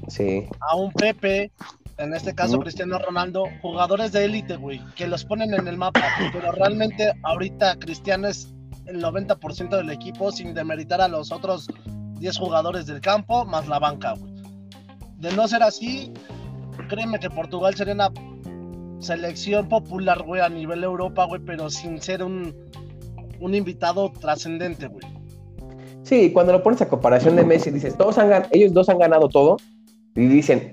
[0.06, 1.50] Sí, a un Pepe,
[1.98, 2.58] en este caso.
[2.58, 7.78] Cristiano Ronaldo, jugadores de élite, güey, que los ponen en el mapa, pero realmente ahorita
[7.78, 8.54] Cristiano es
[8.86, 11.68] el 90% del equipo sin demeritar a los otros
[12.18, 14.32] 10 jugadores del campo más la banca, güey.
[15.18, 16.12] De no ser así,
[16.88, 18.10] créeme que Portugal sería una
[19.00, 22.54] selección popular, güey, a nivel Europa, güey, pero sin ser un,
[23.40, 25.04] un invitado trascendente, güey.
[26.02, 29.28] Sí, cuando lo pones a comparación de Messi, dices, todos han ellos dos han ganado
[29.28, 29.58] todo,
[30.14, 30.70] y dicen,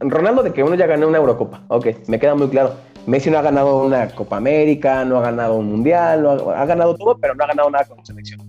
[0.00, 2.74] Ronaldo de que uno ya ganó una Eurocopa, ok, me queda muy claro.
[3.06, 6.94] Messi no ha ganado una Copa América, no ha ganado un Mundial, no ha, ganado
[6.94, 8.40] todo, pero no ha ganado nada con selección.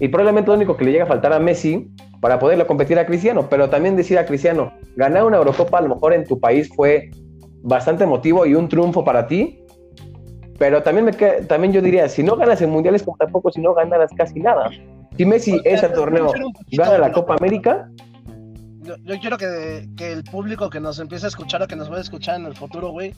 [0.00, 1.88] Y probablemente lo único que le llega a faltar a Messi
[2.20, 5.90] para poderle competir a Cristiano, pero también decir a Cristiano, ganar una Eurocopa a lo
[5.90, 7.10] mejor en tu país fue
[7.62, 9.64] bastante emotivo y un triunfo para ti,
[10.58, 13.74] pero también, me también yo diría, si no ganas en mundiales, como tampoco si no
[13.74, 14.70] ganas casi nada.
[15.16, 16.32] Si Messi ese torneo
[16.72, 17.88] gana la Copa América,
[18.98, 22.04] yo, quiero que, el público que nos empiece a escuchar o que nos vaya a
[22.04, 23.14] escuchar en el futuro, güey,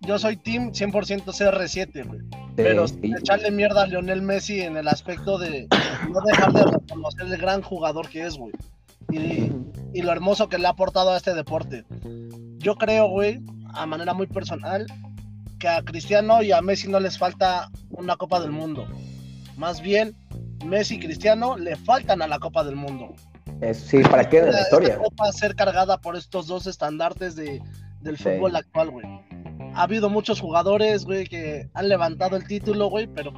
[0.00, 2.20] yo soy team 100% CR7, güey.
[2.56, 5.66] pero echarle mierda a Lionel Messi en el aspecto de
[6.10, 8.52] no dejar de reconocer el gran jugador que es, güey.
[9.10, 9.52] Y,
[9.92, 11.84] y, lo hermoso que le ha aportado a este deporte.
[12.58, 13.40] Yo creo, güey,
[13.72, 14.86] a manera muy personal,
[15.58, 18.86] que a Cristiano y a Messi no les falta una Copa del Mundo.
[19.56, 20.14] Más bien,
[20.64, 23.14] Messi y Cristiano le faltan a la Copa del Mundo
[23.72, 24.98] sí, ¿para qué de la historia?
[24.98, 27.62] Va a ser cargada por estos dos estandartes de,
[28.00, 29.06] del fútbol actual, güey.
[29.74, 33.32] Ha habido muchos jugadores, güey, que han levantado el título, güey, pero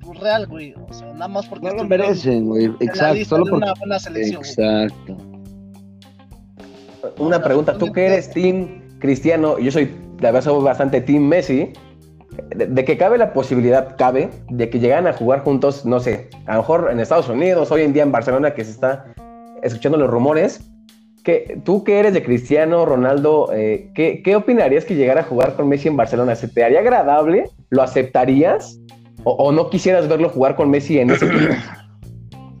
[0.00, 0.74] pues, real, güey.
[0.88, 1.68] O sea, nada más porque.
[1.68, 2.66] No lo merecen, güey.
[2.80, 3.24] Exacto.
[3.24, 4.42] Solo una buena selección.
[4.44, 5.16] Exacto.
[7.18, 11.72] Una pregunta, tú que eres Team Cristiano, yo soy, la verdad, soy bastante Team Messi.
[12.56, 16.54] De, que cabe la posibilidad, cabe, de que llegan a jugar juntos, no sé, a
[16.54, 19.14] lo mejor en Estados Unidos, hoy en día en Barcelona, que se está
[19.64, 20.60] escuchando los rumores,
[21.24, 25.68] que tú que eres de Cristiano Ronaldo, eh, ¿qué, opinarías que llegara a jugar con
[25.68, 26.36] Messi en Barcelona?
[26.36, 27.50] ¿Se te haría agradable?
[27.70, 28.78] ¿Lo aceptarías?
[29.24, 31.54] ¿O, no quisieras verlo jugar con Messi en ese equipo?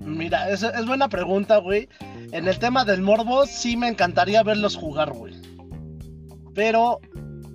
[0.00, 1.88] Mira, es, es buena pregunta, güey.
[2.32, 5.34] En el tema del morbo, sí me encantaría verlos jugar, güey.
[6.54, 7.00] Pero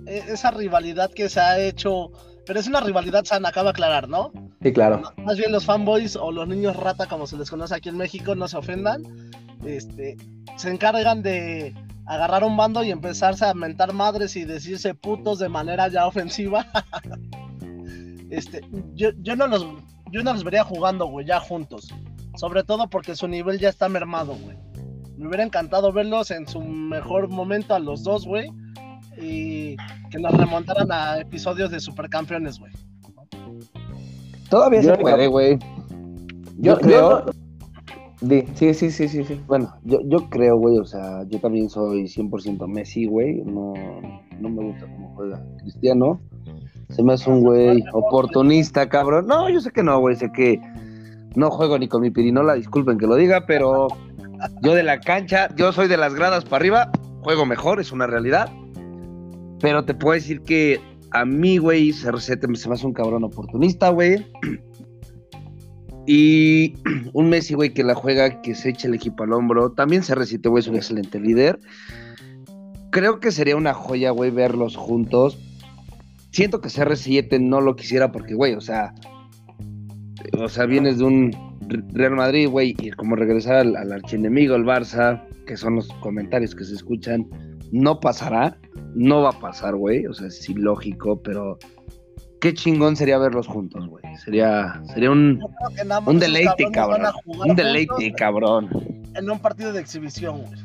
[0.06, 2.12] e, esa rivalidad que se ha hecho,
[2.46, 4.32] pero es una rivalidad sana, acaba de aclarar, ¿no?
[4.62, 5.02] Sí, claro.
[5.18, 8.34] Más bien los fanboys o los niños rata, como se les conoce aquí en México,
[8.34, 9.02] no se ofendan
[9.64, 10.16] este,
[10.56, 11.74] se encargan de
[12.06, 16.66] agarrar un bando y empezarse a mentar madres y decirse putos de manera ya ofensiva.
[18.30, 18.62] este,
[18.94, 19.66] yo, yo, no los,
[20.10, 21.88] yo no los vería jugando, güey, ya juntos.
[22.36, 24.56] Sobre todo porque su nivel ya está mermado, güey.
[25.16, 28.50] Me hubiera encantado verlos en su mejor momento a los dos, güey.
[29.20, 29.76] Y
[30.10, 32.72] que nos remontaran a episodios de supercampeones, güey.
[34.48, 35.58] Todavía se puede, güey.
[36.58, 37.24] Yo, creo
[38.54, 39.40] sí, sí, sí, sí, sí.
[39.46, 43.42] Bueno, yo, yo creo, güey, o sea, yo también soy 100% Messi, güey.
[43.44, 43.74] No,
[44.40, 46.20] no me gusta cómo juega Cristiano.
[46.90, 49.26] Se me hace un güey oportunista, cabrón.
[49.26, 50.60] No, yo sé que no, güey, sé que
[51.34, 53.86] no juego ni con mi pirinola, disculpen que lo diga, pero
[54.62, 56.90] yo de la cancha, yo soy de las gradas para arriba,
[57.22, 58.50] juego mejor, es una realidad.
[59.60, 60.80] Pero te puedo decir que
[61.12, 64.26] a mí, güey, se, se me hace un cabrón oportunista, güey.
[66.06, 66.74] Y
[67.12, 69.72] un Messi, güey, que la juega, que se echa el equipo al hombro.
[69.72, 71.58] También se resiste, güey, es un excelente líder.
[72.90, 75.38] Creo que sería una joya, güey, verlos juntos.
[76.32, 78.94] Siento que CR7 no lo quisiera porque, güey, o sea,
[80.38, 81.30] o sea, vienes de un
[81.92, 86.54] Real Madrid, güey, y como regresar al, al archienemigo, el Barça, que son los comentarios
[86.54, 87.28] que se escuchan,
[87.72, 88.58] no pasará,
[88.94, 91.58] no va a pasar, güey, o sea, es ilógico, pero
[92.40, 94.04] qué chingón sería verlos juntos, güey.
[94.16, 95.40] Sería, sería un,
[96.06, 97.12] un deleite, cabrón.
[97.26, 98.68] Un deleite, cabrón.
[99.14, 100.60] En un partido de exhibición, güey.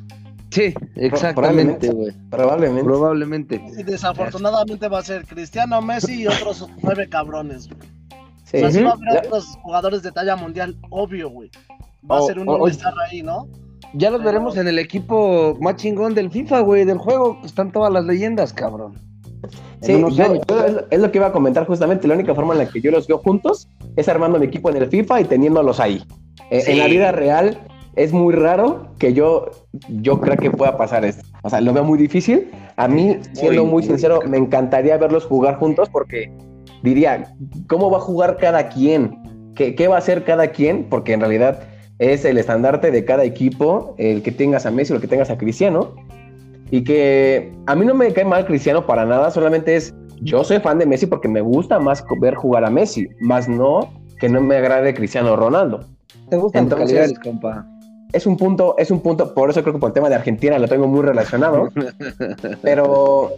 [0.51, 2.13] Sí, exactamente, güey.
[2.29, 2.83] Probablemente.
[2.83, 3.61] Probablemente.
[3.77, 7.89] Y desafortunadamente va a ser Cristiano, Messi y otros nueve cabrones, güey.
[8.45, 8.63] Sí.
[8.63, 11.51] O sea, va a haber otros jugadores de talla mundial, obvio, güey.
[12.09, 13.47] Va a ser un estar ahí, ¿no?
[13.93, 17.39] Ya los veremos en el equipo más chingón del FIFA, güey, del juego.
[17.45, 18.93] Están todas las leyendas, cabrón.
[19.81, 22.07] Sí, es, lo que iba a comentar justamente.
[22.07, 24.77] La única forma en la que yo los veo juntos es armando mi equipo en
[24.77, 26.03] el FIFA y teniéndolos ahí.
[26.49, 27.59] Eh, en la vida real
[27.95, 29.51] es muy raro que yo,
[29.89, 31.25] yo crea que pueda pasar esto.
[31.43, 32.51] O sea, lo veo muy difícil.
[32.75, 36.31] A mí, siendo muy, sincero, me encantaría verlos jugar juntos porque
[36.81, 37.35] diría,
[37.67, 39.53] ¿cómo va a jugar cada quien?
[39.55, 40.89] ¿Qué, ¿Qué va a hacer cada quien?
[40.89, 41.59] Porque en realidad
[41.99, 45.29] es el estandarte de cada equipo, el que tengas a Messi o el que tengas
[45.29, 45.95] a Cristiano.
[46.71, 50.59] Y que a mí no me cae mal Cristiano para nada, solamente es, yo soy
[50.59, 54.41] fan de Messi porque me gusta más ver jugar a Messi, más no que no
[54.41, 55.81] me agrade Cristiano Ronaldo.
[56.29, 57.65] Te gusta Entonces, compa.
[58.13, 60.57] Es un punto, es un punto, por eso creo que por el tema de Argentina
[60.57, 61.69] lo tengo muy relacionado,
[62.61, 63.31] pero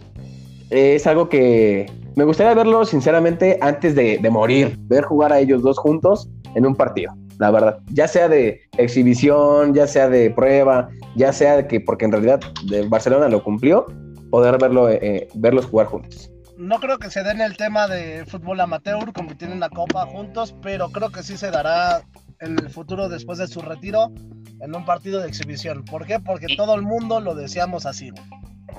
[0.70, 5.62] es algo que me gustaría verlo sinceramente antes de, de, morir, ver jugar a ellos
[5.62, 7.78] dos juntos en un partido, la verdad.
[7.92, 12.86] Ya sea de exhibición, ya sea de prueba, ya sea que porque en realidad de
[12.86, 13.86] Barcelona lo cumplió,
[14.30, 16.30] poder verlo, eh, verlos jugar juntos.
[16.56, 20.54] No creo que se den el tema de fútbol amateur, compitiendo en la Copa juntos,
[20.60, 22.02] pero creo que sí se dará
[22.40, 24.12] en el futuro después de su retiro
[24.60, 25.84] en un partido de exhibición.
[25.84, 26.18] ¿Por qué?
[26.18, 28.22] Porque todo el mundo lo deseamos así, güey.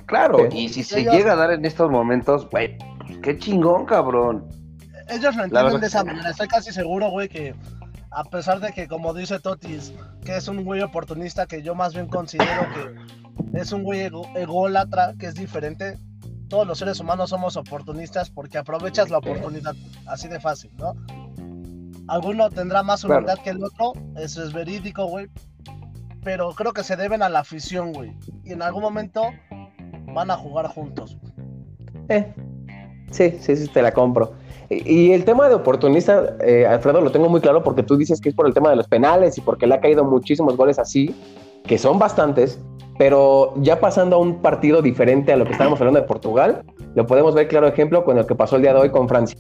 [0.07, 4.47] Claro, y si se llega a dar en estos momentos, güey, pues qué chingón, cabrón.
[5.07, 6.29] Ellos lo entienden de esa manera.
[6.31, 7.55] Estoy casi seguro, güey, que
[8.11, 9.93] a pesar de que, como dice Totis,
[10.25, 15.13] que es un güey oportunista, que yo más bien considero que es un güey ególatra,
[15.19, 15.97] que es diferente.
[16.47, 19.75] Todos los seres humanos somos oportunistas porque aprovechas la oportunidad,
[20.07, 20.95] así de fácil, ¿no?
[22.07, 25.27] Alguno tendrá más humildad que el otro, eso es verídico, güey.
[26.23, 28.17] Pero creo que se deben a la afición, güey.
[28.43, 29.29] Y en algún momento
[30.13, 31.17] van a jugar juntos.
[32.09, 32.33] Eh,
[33.11, 34.33] sí, sí, sí, te la compro.
[34.69, 38.29] Y, el tema de oportunista, eh, Alfredo, lo tengo muy claro porque tú dices que
[38.29, 41.15] es por el tema de los penales y porque le ha caído muchísimos goles así,
[41.65, 42.59] que son bastantes,
[42.99, 46.63] pero ya pasando a un partido diferente a lo que estábamos hablando de Portugal,
[46.93, 49.37] lo podemos ver claro ejemplo con lo que pasó el día de hoy con Francia.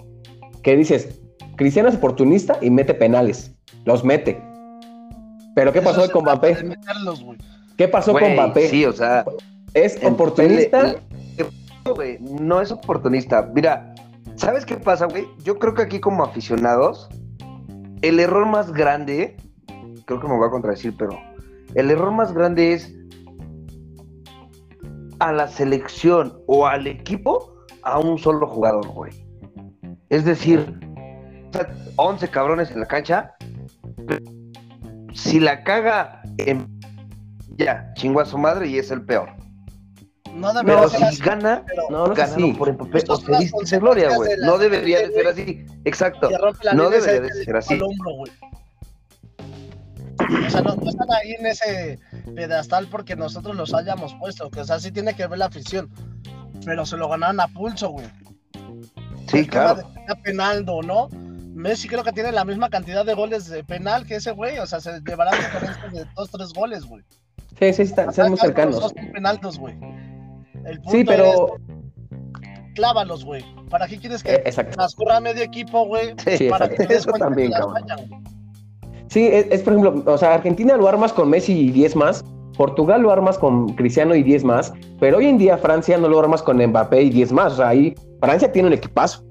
[0.63, 1.21] Que dices,
[1.57, 3.53] Cristiano es oportunista y mete penales,
[3.85, 4.41] los mete.
[5.55, 6.57] Pero ¿qué pasó con Mbappé?
[7.77, 8.69] ¿Qué pasó con Mbappé?
[8.69, 9.25] Sí, o sea,
[9.73, 10.95] es oportunista.
[12.19, 13.49] no es oportunista.
[13.53, 13.88] Mira,
[14.39, 15.27] ¿sabes qué pasa, güey?
[15.43, 17.09] Yo creo que aquí como aficionados,
[18.01, 19.35] el error más grande,
[20.05, 21.19] creo que me voy a contradecir, pero
[21.75, 22.95] el error más grande es
[25.19, 29.11] a la selección o al equipo a un solo jugador, güey.
[30.07, 30.79] Es decir,
[31.97, 33.35] 11 cabrones en la cancha,
[35.13, 36.65] si la caga en...
[37.57, 39.29] ya, chingo a su madre y es el peor.
[40.35, 44.31] No pero si gana, no, no gana por Mbappé o se dice gloria, güey.
[44.39, 45.65] No debería de ser así.
[45.85, 46.29] Exacto.
[46.73, 47.79] No debería de ser así.
[47.79, 48.25] o
[50.49, 51.99] sea, no, están ahí en ese
[52.35, 54.49] pedestal porque nosotros los hayamos puesto.
[54.49, 55.89] Que, o sea, sí tiene que ver la afición.
[56.65, 58.07] Pero se lo ganaron a pulso, güey.
[59.27, 59.81] Sí, claro.
[60.23, 61.09] Penaldo, ¿no?
[61.53, 64.59] Messi creo que tiene la misma cantidad de goles de penal que ese güey.
[64.59, 67.03] O sea, se llevarán diferencias de dos, tres goles, güey.
[67.59, 68.79] Sí, sí, están, muy cercanos.
[68.79, 68.93] Dos
[69.59, 69.75] güey
[70.89, 71.57] sí, pero.
[72.75, 73.43] clávalos, güey.
[73.69, 76.13] ¿Para qué quieres que eh, transcurra medio equipo, güey?
[76.37, 77.51] Sí, para que Eso también,
[79.07, 82.23] Sí, es, por ejemplo, o sea, Argentina lo armas con Messi y 10 más,
[82.55, 86.19] Portugal lo armas con Cristiano y 10 más, pero hoy en día Francia no lo
[86.19, 87.53] armas con Mbappé y 10 más.
[87.53, 89.23] O sea, ahí Francia tiene un equipazo.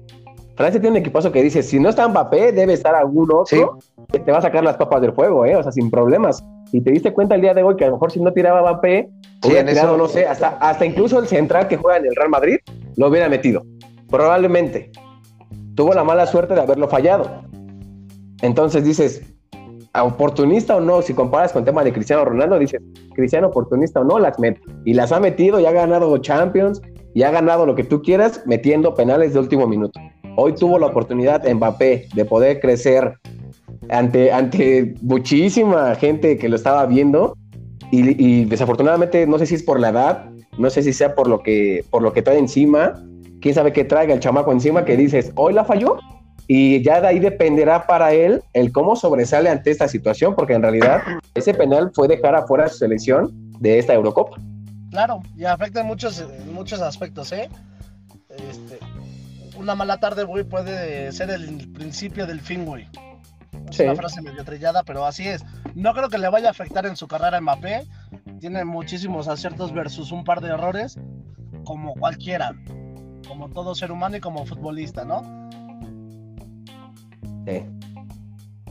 [0.59, 3.79] Francia tiene un equipazo que dice, si no está Mbappé, debe estar algún otro
[4.11, 5.55] que te va a sacar las papas del juego, ¿eh?
[5.55, 6.43] O sea, sin problemas.
[6.73, 8.59] Y te diste cuenta el día de hoy que a lo mejor si no tiraba
[8.63, 9.09] Mbappé,
[9.45, 12.57] hubiera tirado, no sé, hasta, hasta incluso el central que juega en el Real Madrid
[12.97, 13.63] lo hubiera metido.
[14.09, 14.91] Probablemente.
[15.75, 17.41] Tuvo la mala suerte de haberlo fallado.
[18.41, 19.21] Entonces dices,
[19.97, 22.81] oportunista o no, si comparas con el tema de Cristiano Ronaldo, dices,
[23.15, 24.59] Cristiano oportunista o no, las mete.
[24.83, 26.81] Y las ha metido y ha ganado Champions
[27.13, 29.97] y ha ganado lo que tú quieras metiendo penales de último minuto.
[30.41, 33.19] Hoy tuvo la oportunidad Mbappé de poder crecer
[33.89, 37.35] ante, ante muchísima gente que lo estaba viendo
[37.91, 41.43] y, desafortunadamente no sé si es por la edad, no sé si sea por lo
[41.43, 43.03] que, por lo que trae encima,
[43.41, 45.97] quién sabe qué traiga el chamaco encima que dices, hoy la falló
[46.47, 50.61] y ya de ahí dependerá para él el cómo sobresale ante esta situación, porque en
[50.61, 51.01] realidad
[51.35, 53.29] ese penal fue dejar afuera su selección
[53.59, 54.37] de esta Eurocopa.
[54.91, 57.49] Claro, y afecta en muchos, muchos aspectos, ¿eh?
[58.29, 58.79] Este,
[59.59, 62.87] una mala tarde, güey, puede ser el principio del fin, güey.
[63.69, 65.43] Es una frase medio trillada, pero así es.
[65.75, 67.85] No creo que le vaya a afectar en su carrera a Mbappé.
[68.39, 70.97] Tiene muchísimos aciertos versus un par de errores,
[71.65, 72.55] como cualquiera.
[73.27, 75.49] Como todo ser humano y como futbolista, ¿no?
[77.45, 77.65] Sí.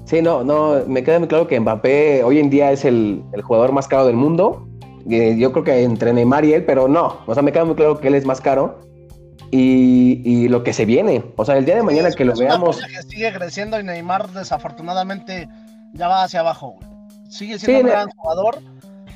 [0.05, 3.43] Sí, no, no, me queda muy claro que Mbappé hoy en día es el, el
[3.43, 4.67] jugador más caro del mundo.
[5.09, 7.19] Eh, yo creo que entre Neymar y él, pero no.
[7.27, 8.88] O sea, me queda muy claro que él es más caro
[9.51, 11.25] y, lo que se viene.
[11.37, 12.79] O sea, el día de mañana que lo veamos.
[12.79, 15.49] Que sigue creciendo y Neymar desafortunadamente
[15.93, 16.89] ya va hacia abajo, güey.
[17.31, 18.59] Sigue siendo un gran jugador,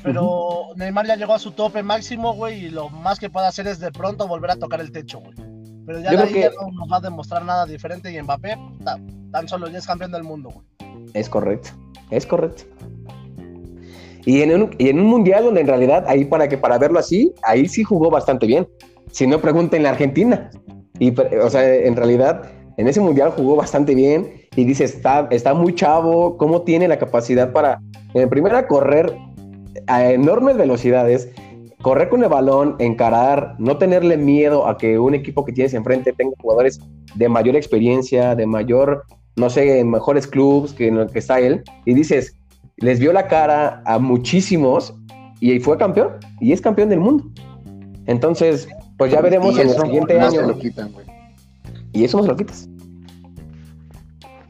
[0.02, 3.66] pero Neymar ya llegó a su tope máximo, güey, y lo más que puede hacer
[3.66, 5.34] es de pronto volver a tocar el techo, güey.
[5.86, 8.56] Pero ya de ahí ya no nos va a demostrar nada diferente y Mbappé
[9.32, 10.66] tan solo ya es campeón del mundo, güey.
[11.14, 11.70] Es correcto,
[12.10, 12.64] es correcto.
[14.24, 16.98] Y en, un, y en un mundial donde en realidad, ahí para que para verlo
[16.98, 18.68] así, ahí sí jugó bastante bien.
[19.12, 20.50] Si no, pregunten la Argentina.
[20.98, 25.54] Y, o sea, en realidad, en ese mundial jugó bastante bien y dice, está, está
[25.54, 27.80] muy chavo, cómo tiene la capacidad para,
[28.14, 29.16] en primera, correr
[29.86, 31.30] a enormes velocidades,
[31.80, 36.12] correr con el balón, encarar, no tenerle miedo a que un equipo que tienes enfrente
[36.12, 36.80] tenga jugadores
[37.14, 39.04] de mayor experiencia, de mayor
[39.36, 42.36] no sé, mejores clubes que en el que está él, y dices,
[42.76, 44.94] les vio la cara a muchísimos
[45.40, 47.24] y fue campeón, y es campeón del mundo.
[48.06, 50.30] Entonces, pues ya veremos Y en el eso siguiente no año.
[50.40, 51.06] se lo quitan, güey.
[51.92, 52.68] Y eso no se lo quitas.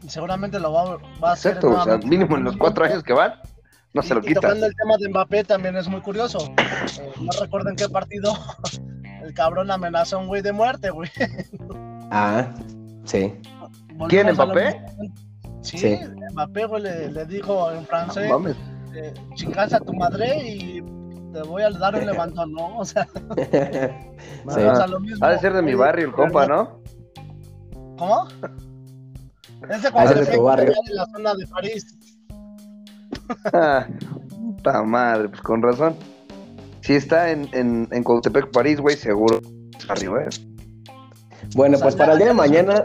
[0.02, 1.52] Y seguramente lo va, va a hacer.
[1.56, 3.34] Exacto, o sea, mínimo en los cuatro años que van,
[3.94, 4.42] no Y- se lo quitan.
[4.42, 6.38] tocando el tema de Mbappé también es muy curioso.
[6.58, 8.32] Eh, no recuerdo en qué partido
[9.24, 11.10] el cabrón amenazó a un güey de muerte, güey.
[12.14, 12.52] Ah,
[13.04, 13.32] sí.
[14.08, 14.80] ¿Quién, Volvemos Mbappé?
[15.62, 15.98] Sí, Sí.
[16.32, 18.56] Mbappé, güey, le, le dijo en francés, No mames.
[18.94, 20.81] eh, chingas a tu madre y
[21.32, 22.78] te voy a dar un levantón, ¿no?
[22.78, 23.10] O sea, Sí.
[24.46, 25.24] o sea, lo mismo.
[25.24, 26.80] Ha de ser de mi barrio el compa, ¿no?
[27.98, 28.26] ¿Cómo?
[29.68, 30.72] Es de Ha de ser de tu barrio.
[30.86, 31.98] de la zona de París.
[33.52, 33.86] Ah,
[34.30, 35.94] puta madre, pues con razón.
[36.80, 39.40] Si está en, en, en Cautepec, París, güey, seguro.
[39.88, 40.28] Arriba, eh.
[41.54, 42.84] Bueno, O sea, pues para el día de mañana,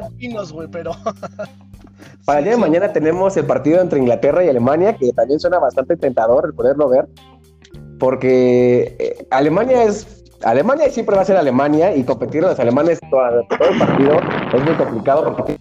[0.71, 0.91] pero
[2.25, 5.59] para el día de mañana tenemos el partido entre Inglaterra y Alemania, que también suena
[5.59, 7.07] bastante tentador el poderlo ver,
[7.99, 12.99] porque eh, Alemania es Alemania siempre va a ser Alemania y competir a los alemanes
[13.09, 14.19] todo, todo el partido
[14.53, 15.57] es muy complicado porque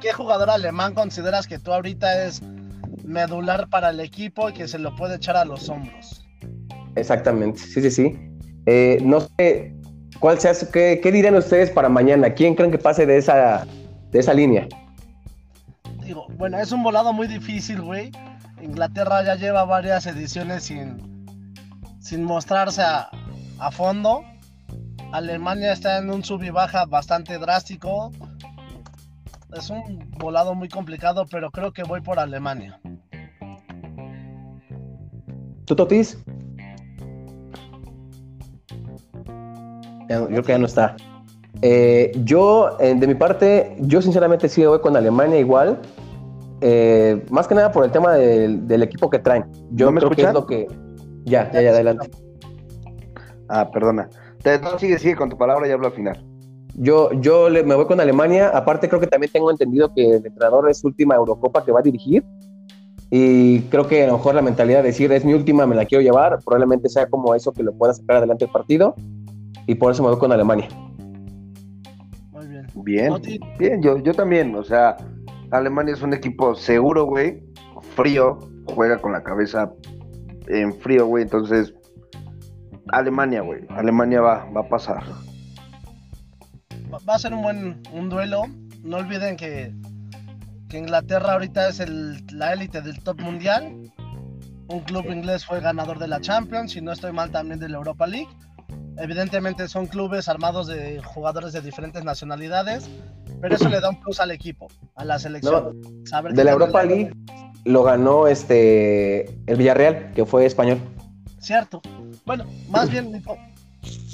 [0.00, 2.42] ¿qué jugador alemán consideras que tú ahorita es
[3.04, 6.18] medular para el equipo y que se lo puede echar a los hombros?
[6.96, 8.18] exactamente, sí, sí, sí.
[8.66, 9.74] Eh, no sé
[10.20, 12.30] cuál sea, su- qué, qué dirían ustedes para mañana.
[12.34, 13.66] ¿Quién creen que pase de esa
[14.10, 14.68] de esa línea?
[16.04, 18.10] Digo, bueno, es un volado muy difícil, güey.
[18.62, 21.26] Inglaterra ya lleva varias ediciones sin,
[22.00, 23.10] sin mostrarse a,
[23.58, 24.22] a fondo.
[25.12, 28.10] Alemania está en un sub y baja bastante drástico.
[29.54, 32.80] Es un volado muy complicado, pero creo que voy por Alemania.
[35.66, 36.16] ¿Tú, Totis?
[40.08, 40.96] Ya no- creo que ya no está.
[41.60, 45.80] Eh, yo, eh, de mi parte, yo sinceramente sí voy con Alemania igual.
[46.64, 49.44] Eh, más que nada por el tema del, del equipo que traen.
[49.72, 50.66] Yo ¿No me creo que es lo que.
[51.24, 52.08] Ya, ya, ya, adelante.
[53.48, 54.08] Ah, perdona.
[54.42, 56.24] Te- no, sigue, sigue con tu palabra y hablo al final.
[56.74, 58.48] Yo, yo le- me voy con Alemania.
[58.48, 61.80] Aparte, creo que también tengo entendido que el entrenador es su última Eurocopa que va
[61.80, 62.24] a dirigir.
[63.10, 65.84] Y creo que a lo mejor la mentalidad de decir es mi última, me la
[65.84, 68.94] quiero llevar, probablemente sea como eso que lo pueda sacar adelante el partido.
[69.66, 70.68] Y por eso me voy con Alemania.
[72.32, 72.66] Muy bien.
[72.74, 73.12] Bien,
[73.58, 74.96] bien, yo, yo también, o sea,
[75.52, 77.42] Alemania es un equipo seguro, güey,
[77.94, 78.38] frío,
[78.74, 79.70] juega con la cabeza
[80.48, 81.74] en frío, güey, entonces,
[82.88, 85.02] Alemania, güey, Alemania va, va a pasar.
[86.92, 88.44] va- a ser un buen un duelo.
[88.82, 89.72] No olviden que,
[90.68, 93.92] que Inglaterra ahorita es el- la élite del top mundial.
[94.68, 97.76] Un club inglés fue ganador de la Champions, si no estoy mal también de la
[97.78, 98.28] Europa League.
[98.98, 102.88] Evidentemente son clubes armados de jugadores de diferentes nacionalidades,
[103.40, 105.80] pero eso le da un plus al equipo, a la selección.
[106.04, 107.12] Saber De la Europa League
[107.64, 110.78] lo ganó este el Villarreal, que fue español.
[111.40, 111.80] Cierto.
[112.24, 113.22] Bueno, más bien,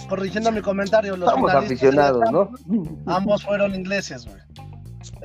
[0.09, 2.51] corrigiendo mi comentario, los Estamos aficionados, ¿no?
[3.07, 4.39] Ambos fueron ingleses, güey.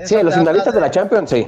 [0.06, 1.48] Sí, los finalistas de la Champions, sí.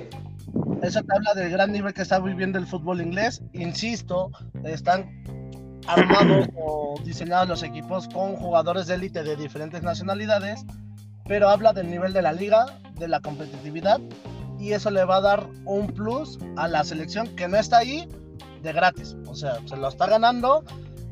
[0.82, 3.42] Eso te habla del gran nivel que está viviendo el fútbol inglés.
[3.54, 4.32] Insisto,
[4.64, 5.24] están
[5.88, 10.66] armados o diseñados los equipos con jugadores de élite de diferentes nacionalidades,
[11.26, 12.66] pero habla del nivel de la liga,
[12.96, 14.00] de la competitividad,
[14.60, 18.08] y eso le va a dar un plus a la selección que no está ahí
[18.62, 19.16] de gratis.
[19.28, 20.64] O sea, se lo está ganando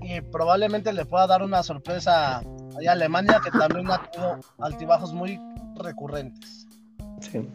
[0.02, 5.40] y probablemente le pueda dar una sorpresa a Alemania, que también ha tenido altibajos muy
[5.76, 6.68] recurrentes.
[7.20, 7.48] Sí.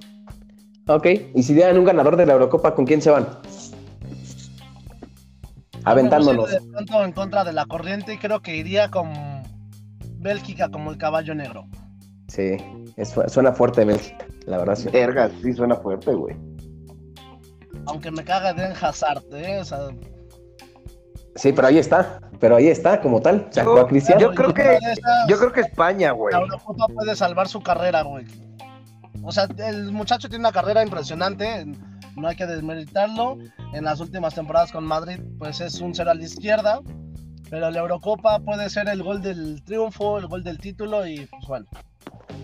[0.87, 3.29] Ok, y si dieran un ganador de la Eurocopa, ¿con quién se van?
[5.91, 6.51] Aventándonos.
[6.51, 9.11] De pronto en contra de la corriente y creo que iría con
[10.21, 11.67] Bélgica como el caballo negro.
[12.29, 12.57] Sí,
[12.97, 14.77] es- suena fuerte Bélgica, la verdad.
[14.77, 14.89] Sí.
[14.91, 16.37] Verga, sí suena fuerte, güey.
[17.87, 19.59] Aunque me caga Den Hazard, ¿eh?
[19.61, 19.79] O sea,
[21.37, 23.47] Sí, pero ahí está, pero ahí está como tal.
[23.51, 24.21] Sacó Yo- a Cristiano.
[24.21, 24.77] yo creo que-
[25.29, 26.35] Yo creo que España, güey.
[26.35, 28.25] la Eurocopa puede salvar su carrera, güey.
[29.23, 31.65] O sea, el muchacho tiene una carrera impresionante,
[32.17, 33.39] no hay que desmeritarlo.
[33.75, 36.81] En las últimas temporadas con Madrid, pues es un cero a la izquierda.
[37.51, 41.47] Pero la Eurocopa puede ser el gol del triunfo, el gol del título y pues
[41.47, 41.67] bueno.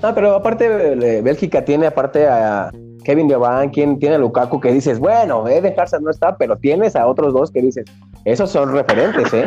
[0.02, 2.70] No, pero aparte eh, Bélgica tiene aparte a
[3.04, 6.56] Kevin De Bruyne, quien tiene a Lukaku que dices, bueno, Eden Hazard no está, pero
[6.56, 7.84] tienes a otros dos que dices,
[8.24, 9.44] esos son referentes, ¿eh?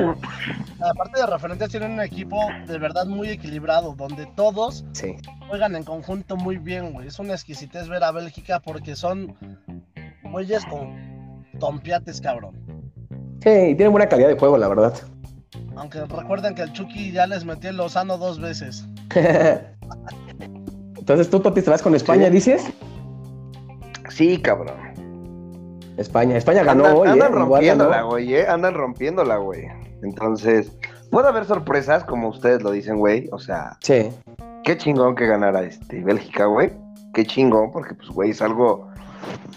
[0.80, 5.16] Aparte de referentes, tienen un equipo de verdad muy equilibrado, donde todos Sí.
[5.50, 7.08] juegan en conjunto muy bien, güey.
[7.08, 9.36] Es una exquisitez ver a Bélgica porque son
[10.32, 10.96] güeyes con
[11.60, 12.56] tompiates, cabrón.
[13.42, 14.94] Sí, y tienen buena calidad de juego, la verdad.
[15.76, 18.88] Aunque recuerden que el Chucky ya les metió el Lozano dos veces.
[20.98, 22.32] Entonces tú, Toti, te vas con España, Sí.
[22.32, 22.74] dices?
[24.10, 24.76] Sí, cabrón.
[25.98, 27.36] España, España ganó andan, hoy, andan ¿eh?
[27.36, 28.48] Rompiéndola, güey, ¿eh?
[28.48, 29.68] Andan rompiéndola, güey.
[30.04, 30.72] Entonces,
[31.10, 33.30] puede haber sorpresas, como ustedes lo dicen, güey.
[33.32, 34.10] O sea, Sí,
[34.64, 36.72] qué chingón que ganara este Bélgica, güey.
[37.14, 38.90] Qué chingón, porque, pues, güey, es algo.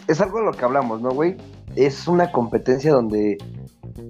[0.09, 1.37] Es algo de lo que hablamos, ¿no, güey?
[1.77, 3.39] Es una competencia donde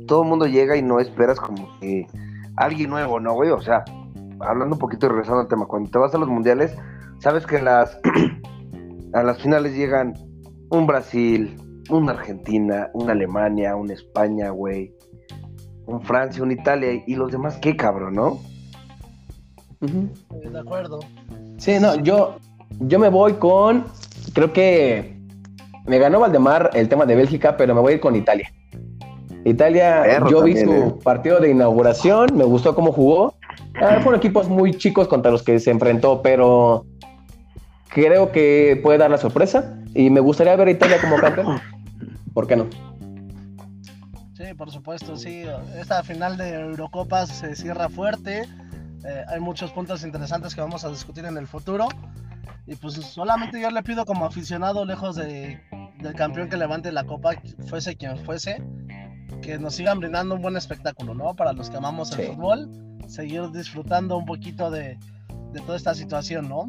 [0.06, 2.06] todo el mundo llega y no esperas como que
[2.56, 3.50] alguien nuevo, ¿no, güey?
[3.50, 3.84] O sea,
[4.40, 6.74] hablando un poquito y regresando al tema, cuando te vas a los mundiales,
[7.18, 7.98] sabes que las,
[9.12, 10.14] a las finales llegan
[10.70, 11.56] un Brasil,
[11.90, 14.94] una Argentina, una Alemania, una España, güey,
[15.86, 18.38] un Francia, un Italia, y los demás, ¿qué cabrón, no?
[19.80, 21.00] De acuerdo.
[21.56, 22.36] Sí, no, yo,
[22.80, 23.84] yo me voy con.
[24.34, 25.19] Creo que
[25.90, 28.52] me ganó Valdemar el tema de Bélgica, pero me voy a ir con Italia.
[29.44, 30.94] Italia, Perro yo vi su ¿eh?
[31.02, 33.34] partido de inauguración, me gustó cómo jugó.
[33.74, 36.86] Ah, fueron equipos muy chicos contra los que se enfrentó, pero
[37.88, 41.60] creo que puede dar la sorpresa y me gustaría ver a Italia como campeón.
[42.34, 42.68] ¿Por qué no?
[44.34, 45.42] Sí, por supuesto, sí.
[45.76, 48.42] Esta final de Eurocopa se cierra fuerte.
[48.42, 51.88] Eh, hay muchos puntos interesantes que vamos a discutir en el futuro.
[52.66, 55.60] Y pues solamente yo le pido como aficionado, lejos de,
[56.00, 57.32] del campeón que levante la copa,
[57.66, 58.62] fuese quien fuese,
[59.42, 61.34] que nos sigan brindando un buen espectáculo, ¿no?
[61.34, 62.32] Para los que amamos el Sí.
[62.32, 62.68] fútbol,
[63.08, 64.98] seguir disfrutando un poquito de,
[65.52, 66.68] de toda esta situación, ¿no?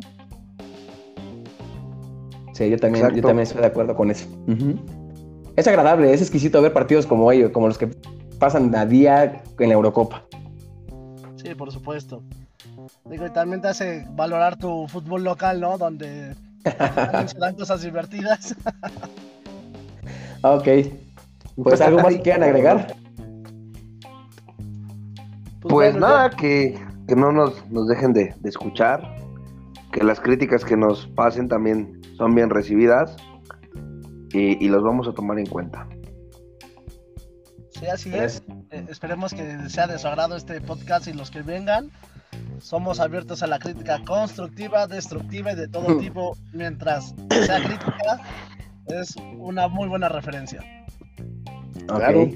[2.54, 4.28] Sí, yo también, yo también estoy de acuerdo con eso.
[5.56, 7.88] Es agradable, es exquisito ver partidos como ellos, como los que
[8.40, 10.26] pasan a día en la Eurocopa.
[11.36, 12.24] Sí, por supuesto.
[13.06, 15.78] Digo, y también te hace valorar tu fútbol local, ¿no?
[15.78, 16.36] Donde
[17.28, 18.56] se dan cosas divertidas.
[20.44, 20.68] Ok.
[21.64, 22.96] Pues algo más que quieran agregar.
[25.62, 29.16] Pues bueno, nada, que, que no nos, nos dejen de, de escuchar,
[29.92, 33.16] que las críticas que nos pasen también son bien recibidas
[34.34, 35.88] y, y los vamos a tomar en cuenta.
[37.72, 38.44] Sí, así es.
[38.72, 41.92] Eh, esperemos que sea de su agrado este podcast y los que vengan.
[42.62, 46.38] Somos abiertos a la crítica constructiva, destructiva y de todo tipo.
[46.54, 48.22] Mientras sea crítica,
[48.88, 50.64] es una muy buena referencia.
[51.88, 52.30] Claro.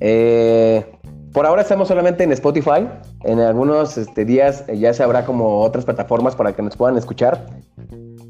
[0.00, 0.86] Eh,
[1.32, 2.86] por ahora estamos solamente en Spotify.
[3.24, 6.96] En algunos este, días eh, ya se habrá como otras plataformas para que nos puedan
[6.96, 7.46] escuchar.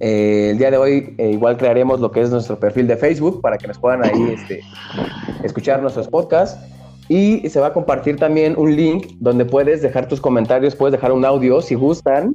[0.01, 3.41] Eh, el día de hoy eh, igual crearemos lo que es nuestro perfil de Facebook
[3.43, 4.63] para que nos puedan ahí este,
[5.43, 6.59] escuchar nuestros podcasts.
[7.09, 11.13] Y se va a compartir también un link donde puedes dejar tus comentarios, puedes dejar
[11.13, 12.35] un audio si gustan,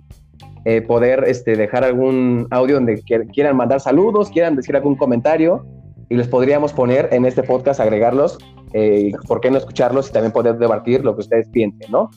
[0.65, 5.65] eh, poder este, dejar algún audio donde quier- quieran mandar saludos, quieran decir algún comentario
[6.09, 8.37] y los podríamos poner en este podcast, agregarlos,
[8.73, 12.09] eh, por qué no escucharlos y también poder debatir lo que ustedes piensen, ¿no?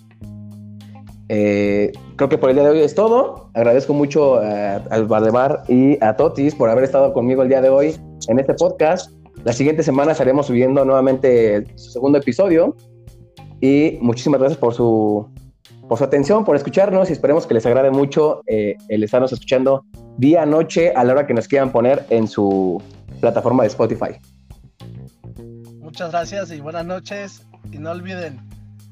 [1.28, 3.48] Eh, creo que por el día de hoy es todo.
[3.54, 7.70] Agradezco mucho a, al Valdemar y a Totis por haber estado conmigo el día de
[7.70, 7.96] hoy
[8.28, 9.10] en este podcast.
[9.44, 12.76] La siguiente semana estaremos subiendo nuevamente su segundo episodio.
[13.60, 15.28] Y muchísimas gracias por su,
[15.88, 19.84] por su atención, por escucharnos y esperemos que les agrade mucho eh, el estarnos escuchando
[20.16, 22.82] día, noche, a la hora que nos quieran poner en su
[23.20, 24.18] plataforma de Spotify.
[25.80, 27.46] Muchas gracias y buenas noches.
[27.70, 28.40] Y no olviden.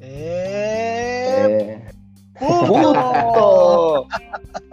[0.01, 1.47] ¡Eh!
[1.49, 1.93] Eh,
[2.41, 4.07] ¡Puto!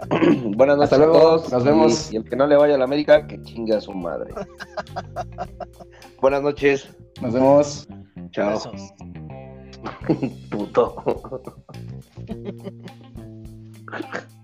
[0.56, 1.52] Buenas noches Hasta luego, a todos.
[1.52, 2.10] nos vemos.
[2.10, 4.32] Y, y el que no le vaya a la América, que chingue a su madre.
[6.20, 6.88] Buenas noches.
[7.20, 7.88] nos vemos.
[8.30, 8.50] Chao.
[8.50, 8.92] Besos.
[10.50, 11.42] Puto.